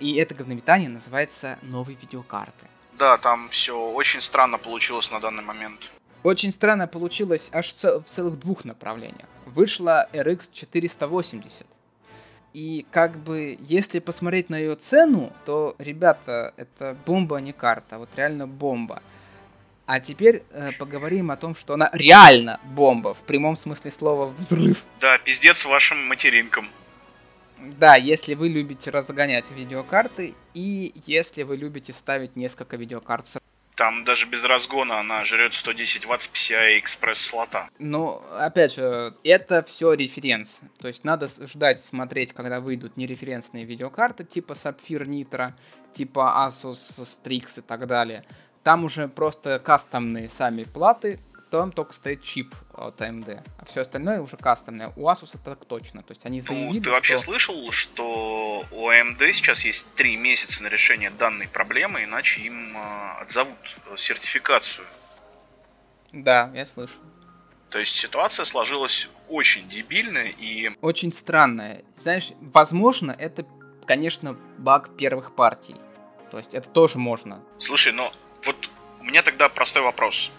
[0.00, 2.66] И это говнометание называется новые видеокарты.
[2.96, 5.90] Да, там все очень странно получилось на данный момент.
[6.22, 9.28] Очень странно получилось аж цел- в целых двух направлениях.
[9.46, 11.66] Вышла RX 480.
[12.52, 17.98] И как бы, если посмотреть на ее цену, то, ребята, это бомба, а не карта.
[17.98, 19.02] Вот реально бомба.
[19.86, 23.14] А теперь э, поговорим о том, что она реально бомба.
[23.14, 24.84] В прямом смысле слова взрыв.
[25.00, 26.68] Да, пиздец вашим материнкам.
[27.78, 33.44] Да, если вы любите разгонять видеокарты и если вы любите ставить несколько видеокарт сразу.
[33.76, 37.70] Там даже без разгона она жрет 110 ватт с PCI экспресс слота.
[37.78, 40.60] Но, опять же, это все референс.
[40.78, 45.52] То есть надо ждать, смотреть, когда выйдут нереференсные видеокарты, типа Sapphire Nitro,
[45.94, 48.24] типа Asus Strix и так далее.
[48.62, 51.18] Там уже просто кастомные сами платы,
[51.50, 53.42] там только стоит чип от AMD.
[53.58, 54.92] А все остальное уже кастомное.
[54.96, 56.02] У Asus это так точно.
[56.02, 60.16] То есть они Ну, заявили, ты вообще что- слышал, что у AMD сейчас есть 3
[60.16, 63.56] месяца на решение данной проблемы, иначе им э, отзовут
[63.90, 64.86] э, сертификацию.
[66.12, 66.94] Да, я слышу.
[67.68, 71.84] То есть ситуация сложилась очень дебильная и Очень странное.
[71.96, 73.44] Знаешь, возможно, это
[73.86, 75.74] конечно, баг первых партий.
[76.30, 77.42] То есть это тоже можно.
[77.58, 78.12] Слушай, но
[78.44, 78.70] вот
[79.00, 80.30] у меня тогда простой вопрос.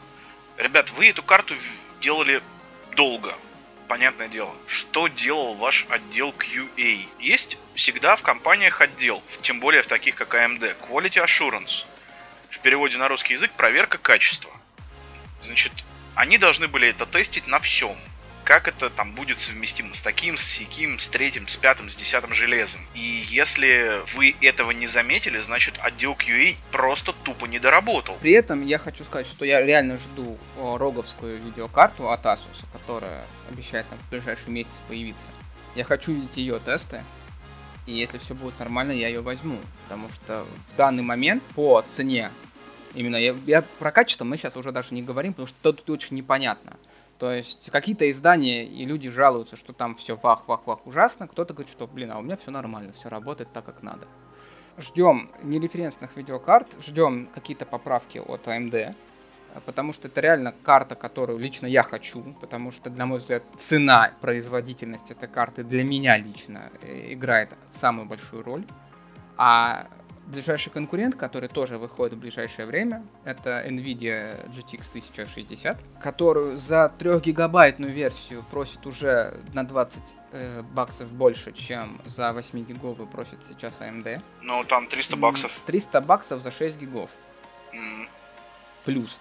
[0.62, 1.56] Ребят, вы эту карту
[2.02, 2.40] делали
[2.96, 3.36] долго,
[3.88, 4.56] понятное дело.
[4.68, 7.04] Что делал ваш отдел QA?
[7.18, 11.84] Есть всегда в компаниях отдел, тем более в таких как AMD, Quality Assurance.
[12.52, 14.52] В переводе на русский язык проверка качества.
[15.42, 15.74] Значит,
[16.14, 17.98] они должны были это тестить на всем
[18.52, 22.34] как это там будет совместимо с таким, с сяким, с третьим, с пятым, с десятым
[22.34, 22.82] железом.
[22.94, 28.18] И если вы этого не заметили, значит отдел QA просто тупо не доработал.
[28.20, 33.88] При этом я хочу сказать, что я реально жду роговскую видеокарту от Asus, которая обещает
[33.88, 35.24] там в ближайший месяц появиться.
[35.74, 37.06] Я хочу видеть ее тесты,
[37.86, 39.60] и если все будет нормально, я ее возьму.
[39.86, 42.32] Потому что в данный момент по цене,
[42.96, 46.18] именно я, я про качество мы сейчас уже даже не говорим, потому что тут очень
[46.18, 46.74] непонятно.
[47.22, 51.86] То есть какие-то издания и люди жалуются, что там все вах-вах-вах ужасно, кто-то говорит, что,
[51.86, 54.08] блин, а у меня все нормально, все работает так, как надо.
[54.80, 58.96] Ждем нереференсных видеокарт, ждем какие-то поправки от AMD,
[59.68, 64.14] потому что это реально карта, которую лично я хочу, потому что, на мой взгляд, цена,
[64.20, 68.66] производительность этой карты для меня лично э, играет самую большую роль.
[69.38, 69.86] А
[70.32, 77.92] ближайший конкурент, который тоже выходит в ближайшее время, это NVIDIA GTX 1060, которую за 3-гигабайтную
[77.92, 80.02] версию просит уже на 20
[80.32, 84.22] э, баксов больше, чем за 8-гиговую просит сейчас AMD.
[84.42, 85.60] Ну, там 300 баксов.
[85.66, 87.10] 300 баксов за 6 гигов.
[87.74, 88.08] Mm
[88.84, 89.18] плюс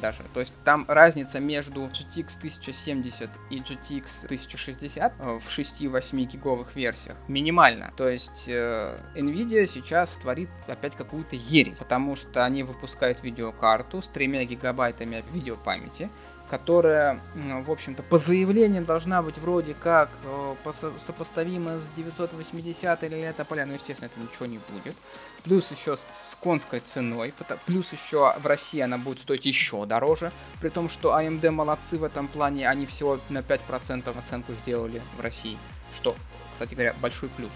[0.00, 0.18] даже.
[0.34, 7.16] То есть там разница между GTX 1070 и GTX 1060 э, в 6-8 гиговых версиях
[7.28, 7.92] минимальна.
[7.96, 14.08] То есть э, Nvidia сейчас творит опять какую-то ересь, потому что они выпускают видеокарту с
[14.08, 16.08] 3 гигабайтами видеопамяти,
[16.50, 17.20] которая,
[17.64, 20.54] в общем-то, по заявлениям должна быть вроде как э,
[20.98, 24.96] сопоставима с 980 или это поля, но, естественно, это ничего не будет.
[25.44, 27.32] Плюс еще с конской ценой,
[27.66, 32.02] плюс еще в России она будет стоить еще дороже, при том, что AMD молодцы в
[32.02, 35.56] этом плане, они всего на 5% оценку сделали в России,
[35.94, 36.16] что,
[36.52, 37.52] кстати говоря, большой плюс.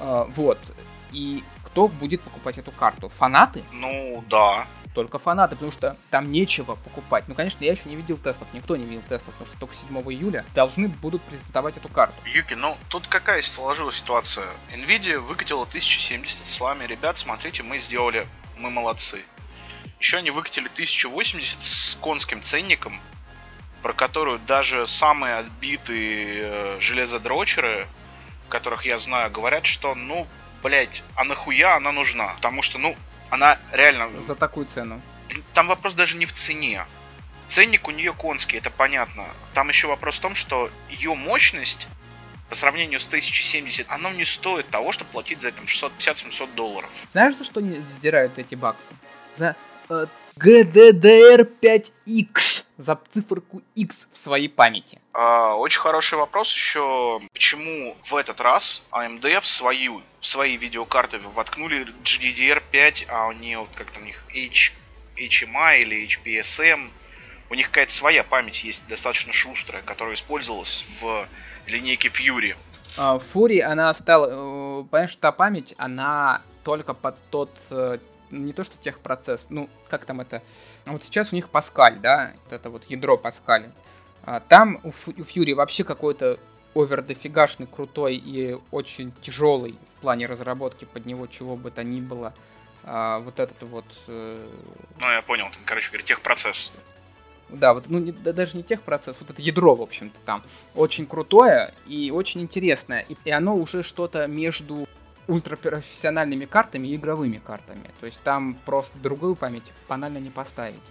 [0.00, 0.58] А, вот,
[1.12, 3.10] и кто будет покупать эту карту?
[3.10, 3.62] Фанаты?
[3.72, 4.66] Ну, да
[4.98, 7.28] только фанаты, потому что там нечего покупать.
[7.28, 9.96] Ну, конечно, я еще не видел тестов, никто не видел тестов, потому что только 7
[10.12, 12.16] июля должны будут презентовать эту карту.
[12.26, 14.46] Юки, ну тут какая сложилась ситуация?
[14.74, 18.26] Nvidia выкатила 1070 с вами, ребят, смотрите, мы сделали,
[18.56, 19.20] мы молодцы.
[20.00, 23.00] Еще они выкатили 1080 с конским ценником,
[23.82, 27.86] про которую даже самые отбитые э, железодрочеры,
[28.48, 30.26] которых я знаю, говорят, что, ну,
[30.60, 32.34] блять, а нахуя она нужна?
[32.34, 32.96] Потому что, ну,
[33.30, 34.22] она реально...
[34.22, 35.00] За такую цену.
[35.54, 36.84] Там вопрос даже не в цене.
[37.46, 39.24] Ценник у нее конский, это понятно.
[39.54, 41.88] Там еще вопрос в том, что ее мощность
[42.48, 46.88] по сравнению с 1070, она не стоит того, чтобы платить за это 650-700 долларов.
[47.10, 48.88] Знаешь, за что не сдирают эти баксы?
[49.36, 49.54] За
[49.90, 50.06] э,
[50.38, 54.98] GDDR5X за циферку X в своей памяти?
[55.20, 61.18] А, очень хороший вопрос еще, почему в этот раз AMD в свою в свои видеокарты
[61.34, 64.72] воткнули GDDR5, а они вот как там у них H,
[65.16, 66.90] HMI или HPSM,
[67.50, 71.26] у них какая-то своя память есть, достаточно шустрая, которая использовалась в
[71.66, 72.54] линейке Fury.
[72.96, 78.00] Uh, Fury, она стала, uh, понимаешь, та память, она только под тот uh,
[78.30, 80.42] не то что техпроцесс, ну, как там это...
[80.86, 83.72] Вот сейчас у них Паскаль, да, вот это вот ядро Паскаля.
[84.28, 86.38] А, там у, Фьюри вообще какой-то
[86.74, 92.02] овер дофигашный, крутой и очень тяжелый в плане разработки под него чего бы то ни
[92.02, 92.34] было.
[92.84, 93.86] А, вот этот вот...
[94.06, 94.46] Э...
[95.00, 96.70] Ну, я понял, короче говоря, техпроцесс.
[97.48, 100.42] Да, вот, ну, не, да, даже не техпроцесс, вот это ядро, в общем-то, там.
[100.74, 103.06] Очень крутое и очень интересное.
[103.08, 104.86] И, и оно уже что-то между
[105.26, 107.90] ультрапрофессиональными картами и игровыми картами.
[108.00, 110.82] То есть там просто другую память банально не поставить.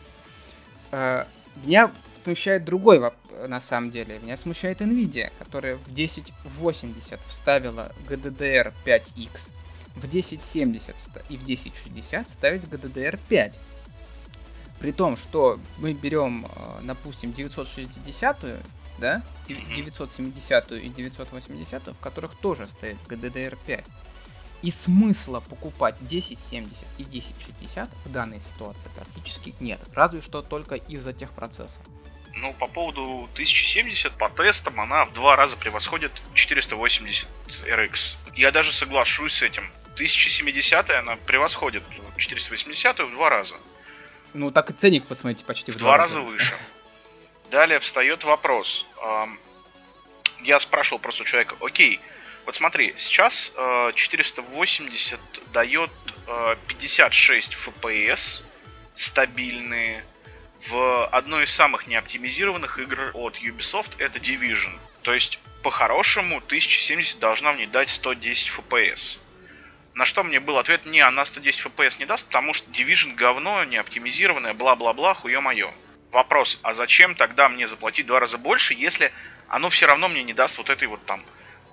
[0.91, 1.25] Э,
[1.63, 2.99] меня смущает другой
[3.47, 4.19] на самом деле.
[4.19, 9.51] Меня смущает Nvidia, которая в 1080 вставила GDDR5X,
[9.95, 10.95] в 1070
[11.29, 13.53] и в 1060 ставит GDDR5.
[14.79, 16.49] При том, что мы берем, э,
[16.83, 18.61] допустим, 960
[18.99, 23.83] да, 970 и 980, в которых тоже стоит GDDR5.
[24.63, 29.79] И смысла покупать 1070 и 1060 в данной ситуации практически нет.
[29.93, 31.81] Разве что только из-за тех процессов.
[32.33, 37.27] Ну, по поводу 1070, по тестам она в два раза превосходит 480
[37.65, 38.15] RX.
[38.35, 39.63] Я даже соглашусь с этим.
[39.93, 41.83] 1070 она превосходит
[42.17, 43.55] 480 в два раза.
[44.33, 46.17] Ну, так и ценник, посмотрите, почти в, в два раза.
[46.17, 46.55] раза выше.
[47.49, 48.85] Далее встает вопрос.
[50.43, 51.99] Я спрашивал просто у человека, окей,
[52.47, 55.19] Вот смотри, сейчас э, 480
[55.51, 55.91] дает
[56.27, 58.41] э, 56 FPS
[58.95, 60.01] стабильные
[60.69, 64.71] в одной из самых неоптимизированных игр от Ubisoft, это Division.
[65.01, 69.17] То есть, по-хорошему, 1070 должна мне дать 110 FPS.
[69.93, 73.65] На что мне был ответ, не, она 110 FPS не даст, потому что Division говно,
[73.65, 75.73] не оптимизированное, бла-бла-бла, хуё-моё.
[76.13, 79.11] Вопрос, а зачем тогда мне заплатить два раза больше, если
[79.49, 81.21] оно все равно мне не даст вот этой вот там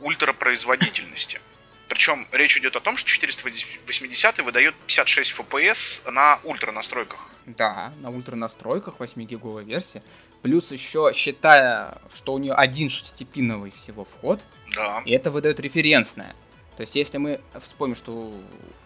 [0.01, 1.41] ультрапроизводительности?
[1.89, 7.29] Причем речь идет о том, что 480 выдает 56 FPS на ультра настройках.
[7.47, 10.03] Да, на ультра настройках 8 гиговая версия.
[10.43, 14.41] Плюс еще считая, что у нее один шестипиновый всего вход.
[14.75, 15.03] Да.
[15.05, 16.35] И это выдает референсное.
[16.77, 18.35] То есть, если мы вспомним, что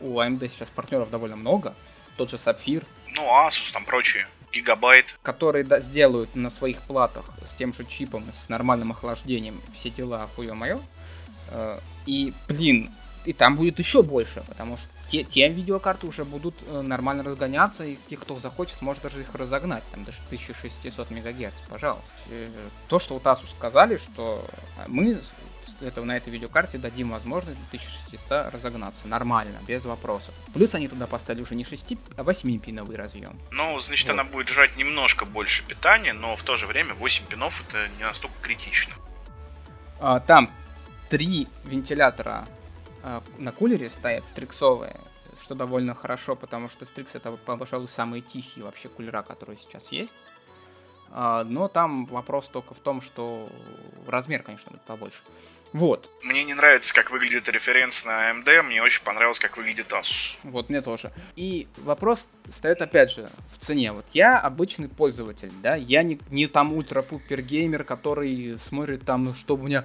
[0.00, 1.74] у AMD сейчас партнеров довольно много,
[2.16, 2.84] тот же Sapphire.
[3.14, 4.26] Ну, Asus, там прочие.
[4.52, 5.18] Гигабайт.
[5.22, 10.28] Которые да, сделают на своих платах с тем же чипом, с нормальным охлаждением все дела,
[10.34, 10.80] хуё моё.
[11.50, 12.90] Э, и, блин,
[13.24, 17.84] и там будет еще больше, потому что те, те видеокарты уже будут э, нормально разгоняться,
[17.84, 22.08] и те, кто захочет, сможет даже их разогнать, там даже 1600 МГц, пожалуйста.
[22.30, 22.48] Э,
[22.88, 24.44] то, что у Asus сказали, что
[24.86, 25.20] мы
[25.80, 30.34] это, на этой видеокарте дадим возможность 2600 разогнаться нормально, без вопросов.
[30.52, 33.38] Плюс они туда поставили уже не 6, а 8-пиновый разъем.
[33.50, 34.14] Ну, значит, вот.
[34.14, 38.04] она будет жрать немножко больше питания, но в то же время 8 пинов это не
[38.04, 38.94] настолько критично.
[40.00, 40.50] А, там
[41.08, 42.46] три вентилятора
[43.02, 44.96] а, на кулере стоят стриксовые,
[45.40, 50.14] что довольно хорошо, потому что стрикс это, пожалуй, самые тихие вообще кулера, которые сейчас есть.
[51.10, 53.48] А, но там вопрос только в том, что
[54.06, 55.22] размер, конечно, будет побольше.
[55.72, 56.10] Вот.
[56.22, 60.36] Мне не нравится, как выглядит референс на AMD, мне очень понравилось, как выглядит Asus.
[60.42, 61.12] Вот, мне тоже.
[61.36, 63.92] И вопрос стоит опять же в цене.
[63.92, 69.34] Вот я обычный пользователь, да, я не, не там ультра-пупер геймер, который смотрит там, ну,
[69.34, 69.84] что у меня,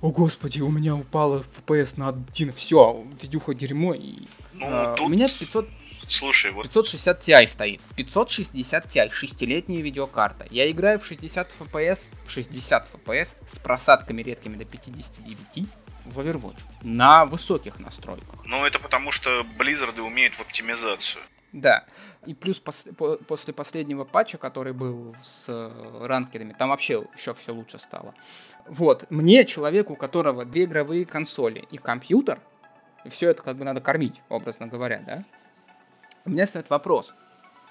[0.00, 3.94] о господи, у меня упало FPS на один, все, видюха дерьмо.
[3.94, 5.06] И, ну, а, тут...
[5.06, 5.68] У меня 500
[6.10, 6.64] Слушай, вот...
[6.64, 7.80] 560 Ti стоит.
[7.96, 10.46] 560 Ti, шестилетняя видеокарта.
[10.50, 15.66] Я играю в 60 FPS, 60 FPS с просадками редкими до 59
[16.06, 18.44] в Overwatch на высоких настройках.
[18.44, 21.22] Ну, это потому что Blizzard умеют в оптимизацию.
[21.52, 21.84] Да.
[22.26, 27.34] И плюс пос по после последнего патча, который был с э, ранкерами, там вообще еще
[27.34, 28.14] все лучше стало.
[28.66, 29.10] Вот.
[29.10, 32.40] Мне, человеку, у которого две игровые консоли и компьютер,
[33.04, 35.24] и все это как бы надо кормить, образно говоря, да,
[36.24, 37.12] у меня стоит вопрос,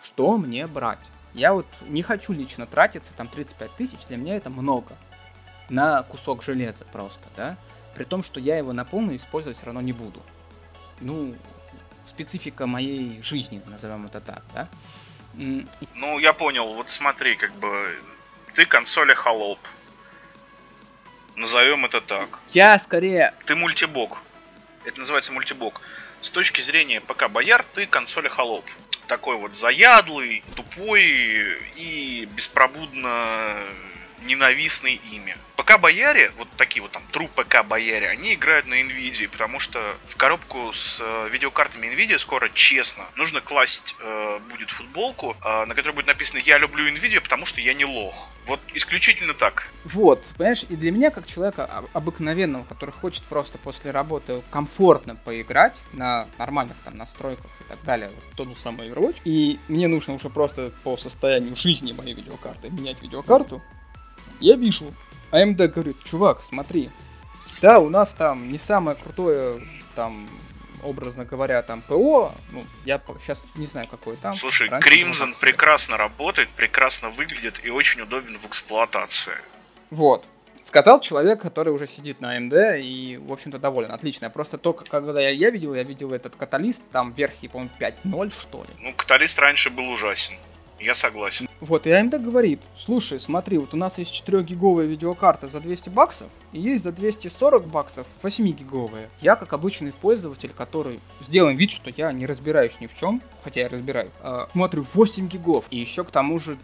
[0.01, 0.99] что мне брать?
[1.33, 4.95] Я вот не хочу лично тратиться, там 35 тысяч, для меня это много.
[5.69, 7.57] На кусок железа просто, да?
[7.95, 10.21] При том, что я его на полную использовать все равно не буду.
[11.01, 11.35] Ну,
[12.07, 14.67] специфика моей жизни, назовем это так, да?
[15.33, 17.95] Ну, я понял, вот смотри, как бы,
[18.55, 19.59] ты консоли холоп.
[21.35, 22.39] Назовем это так.
[22.49, 23.33] Я скорее...
[23.45, 24.23] Ты мультибок.
[24.85, 25.81] Это называется мультибок
[26.21, 28.65] с точки зрения ПК Бояр ты консоли холоп.
[29.07, 31.03] Такой вот заядлый, тупой
[31.75, 33.57] и беспробудно
[34.23, 35.35] ненавистный ими.
[35.55, 39.79] ПК Бояре, вот такие вот там тру ПК Бояре, они играют на Nvidia, потому что
[40.07, 45.75] в коробку с э, видеокартами Nvidia скоро, честно, нужно класть э, будет футболку, э, на
[45.75, 48.29] которой будет написано «Я люблю Nvidia, потому что я не лох».
[48.45, 49.69] Вот исключительно так.
[49.83, 55.75] Вот, понимаешь, и для меня, как человека обыкновенного, который хочет просто после работы комфортно поиграть
[55.93, 60.13] на нормальных там настройках и так далее, вот тот же самый Overwatch, и мне нужно
[60.13, 63.61] уже просто по состоянию жизни моей видеокарты менять видеокарту,
[64.39, 64.93] я вижу.
[65.31, 66.89] AMD говорит, чувак, смотри.
[67.61, 69.61] Да, у нас там не самое крутое,
[69.95, 70.27] там,
[70.83, 74.33] образно говоря, там ПО, ну, я сейчас не знаю, какой там.
[74.33, 79.35] Слушай, Crimson прекрасно работает, прекрасно выглядит и очень удобен в эксплуатации.
[79.89, 80.25] Вот.
[80.63, 83.91] Сказал человек, который уже сидит на AMD и, в общем-то, доволен.
[83.91, 84.29] Отлично.
[84.29, 88.63] Просто только когда я, я видел, я видел этот каталист, там версии, по-моему, 5.0, что
[88.63, 88.69] ли.
[88.79, 90.35] Ну, каталист раньше был ужасен.
[90.79, 91.49] Я согласен.
[91.59, 96.29] Вот, и AMD говорит, слушай, смотри, вот у нас есть 4-гиговая видеокарта за 200 баксов,
[96.53, 99.09] и есть за 240 баксов 8-гиговая.
[99.19, 103.61] Я, как обычный пользователь, который сделаем вид, что я не разбираюсь ни в чем, хотя
[103.61, 106.57] я разбираюсь, э, смотрю 8 гигов, и еще к тому же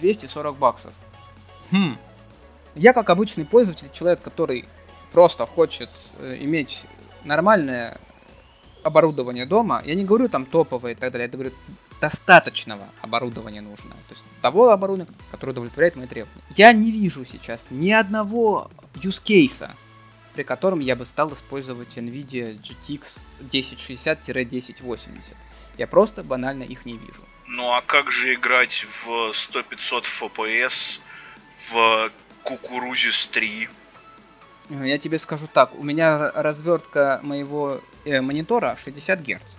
[0.00, 0.92] 240 баксов.
[1.70, 1.98] Хм.
[2.74, 4.64] Я, как обычный пользователь, человек, который
[5.12, 6.82] просто хочет э, иметь
[7.24, 7.98] нормальное
[8.82, 11.52] оборудование дома, я не говорю там топовое и так далее, я говорю
[12.00, 13.90] достаточного оборудования нужно.
[13.90, 16.42] То есть того оборудования, которое удовлетворяет мои требования.
[16.50, 19.68] Я не вижу сейчас ни одного use case,
[20.34, 25.36] при котором я бы стал использовать NVIDIA GTX 1060-1080.
[25.76, 27.22] Я просто банально их не вижу.
[27.46, 31.00] Ну а как же играть в 100-500 FPS
[31.70, 32.10] в
[32.42, 33.68] Кукурузис 3?
[34.70, 39.57] Э, Я тебе скажу так, у меня развертка моего э, монитора 60 Гц.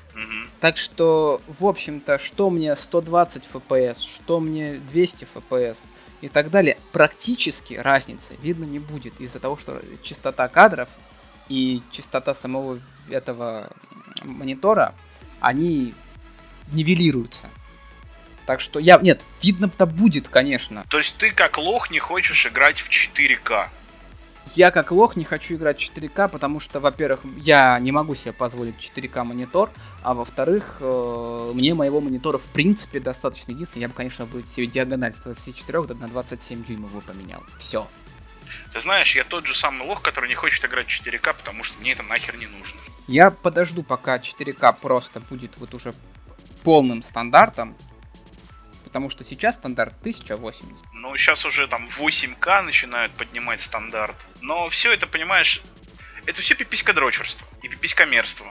[0.60, 5.88] Так что, в общем-то, что мне 120 FPS, что мне 200 FPS
[6.22, 10.90] и так далее, практически разницы видно не будет из-за того, что частота кадров
[11.48, 13.70] и частота самого этого
[14.24, 14.94] монитора,
[15.40, 15.94] они
[16.72, 17.48] нивелируются.
[18.46, 18.98] Так что я...
[18.98, 20.84] Нет, видно-то будет, конечно.
[20.90, 23.70] То есть ты как лох не хочешь играть в 4К.
[24.56, 28.34] Я как лох не хочу играть в 4К, потому что, во-первых, я не могу себе
[28.34, 29.70] позволить 4К монитор,
[30.02, 33.52] а во-вторых, э, мне моего монитора в принципе достаточно.
[33.52, 37.44] Единственное, я бы, конечно, бы себе диагональ с 24 до- на 27 дюймов бы поменял.
[37.60, 37.88] Все.
[38.74, 41.80] Ты знаешь, я тот же самый лох, который не хочет играть в 4К, потому что
[41.80, 42.80] мне это нахер не нужно.
[43.08, 45.94] Я подожду, пока 4К просто будет вот уже
[46.64, 47.76] полным стандартом,
[48.90, 50.66] потому что сейчас стандарт 1080.
[50.94, 54.16] Ну, сейчас уже там 8К начинают поднимать стандарт.
[54.42, 55.62] Но все это, понимаешь,
[56.26, 58.48] это все пиписькодрочерство и пиписькомерство.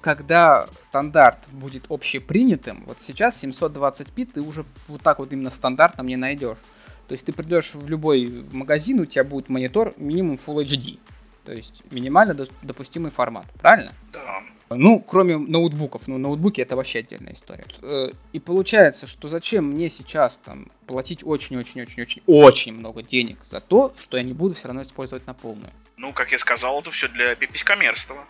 [0.00, 6.16] когда стандарт будет общепринятым, вот сейчас 720p ты уже вот так вот именно стандартно не
[6.16, 6.58] найдешь.
[7.06, 10.98] То есть ты придешь в любой магазин, у тебя будет монитор минимум Full HD.
[11.44, 13.92] То есть минимально допустимый формат, правильно?
[14.12, 14.42] Да.
[14.76, 16.08] Ну, кроме ноутбуков.
[16.08, 17.64] Ну, ноутбуки это вообще отдельная история.
[17.82, 24.16] Э, И получается, что зачем мне сейчас там платить очень-очень-очень-очень-очень много денег за то, что
[24.16, 25.70] я не буду все равно использовать на полную.
[25.96, 28.24] Ну, как я сказал, это все для пиписькомерства.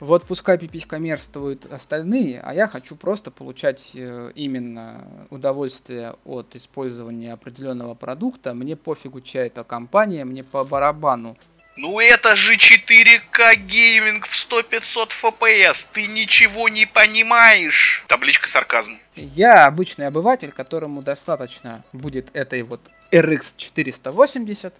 [0.00, 7.94] Вот пускай пиписькомерствуют остальные, а я хочу просто получать э, именно удовольствие от использования определенного
[7.94, 8.54] продукта.
[8.54, 11.36] Мне пофигу, чья это компания, мне по барабану.
[11.80, 18.04] Ну это же 4К гейминг в 100-500 FPS, ты ничего не понимаешь.
[18.06, 18.98] Табличка сарказм.
[19.14, 24.74] Я обычный обыватель, которому достаточно будет этой вот RX 480,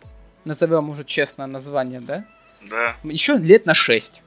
[0.45, 2.27] назовем уже честно название, да?
[2.69, 2.97] Да.
[3.05, 4.21] Еще лет на 6.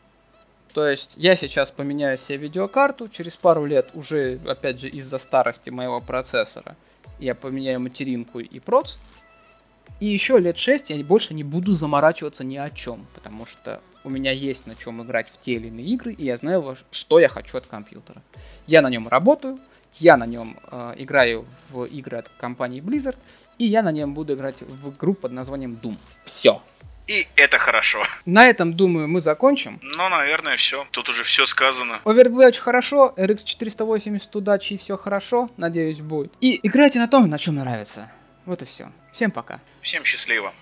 [0.74, 5.70] То есть я сейчас поменяю себе видеокарту, через пару лет уже, опять же, из-за старости
[5.70, 6.76] моего процессора,
[7.20, 8.96] я поменяю материнку и проц.
[10.00, 14.10] И еще лет 6 я больше не буду заморачиваться ни о чем, потому что у
[14.10, 17.30] меня есть на чем играть в те или иные игры, и я знаю, что я
[17.30, 18.22] хочу от компьютера.
[18.68, 19.60] Я на нем работаю,
[19.96, 23.18] я на нем э, играю в игры от компании Blizzard,
[23.58, 25.98] и я на нем буду играть в игру под названием Doom.
[26.24, 26.62] Все.
[27.08, 28.04] И это хорошо.
[28.26, 29.80] На этом, думаю, мы закончим.
[29.82, 30.88] Ну, наверное, все.
[30.92, 32.00] Тут уже все сказано.
[32.06, 36.34] Overwatch хорошо, RX 480 удачи, все хорошо, надеюсь, будет.
[36.40, 38.12] И играйте на том, на чем нравится.
[38.46, 38.92] Вот и все.
[39.12, 39.62] Всем пока.
[39.82, 40.54] Всем счастливо.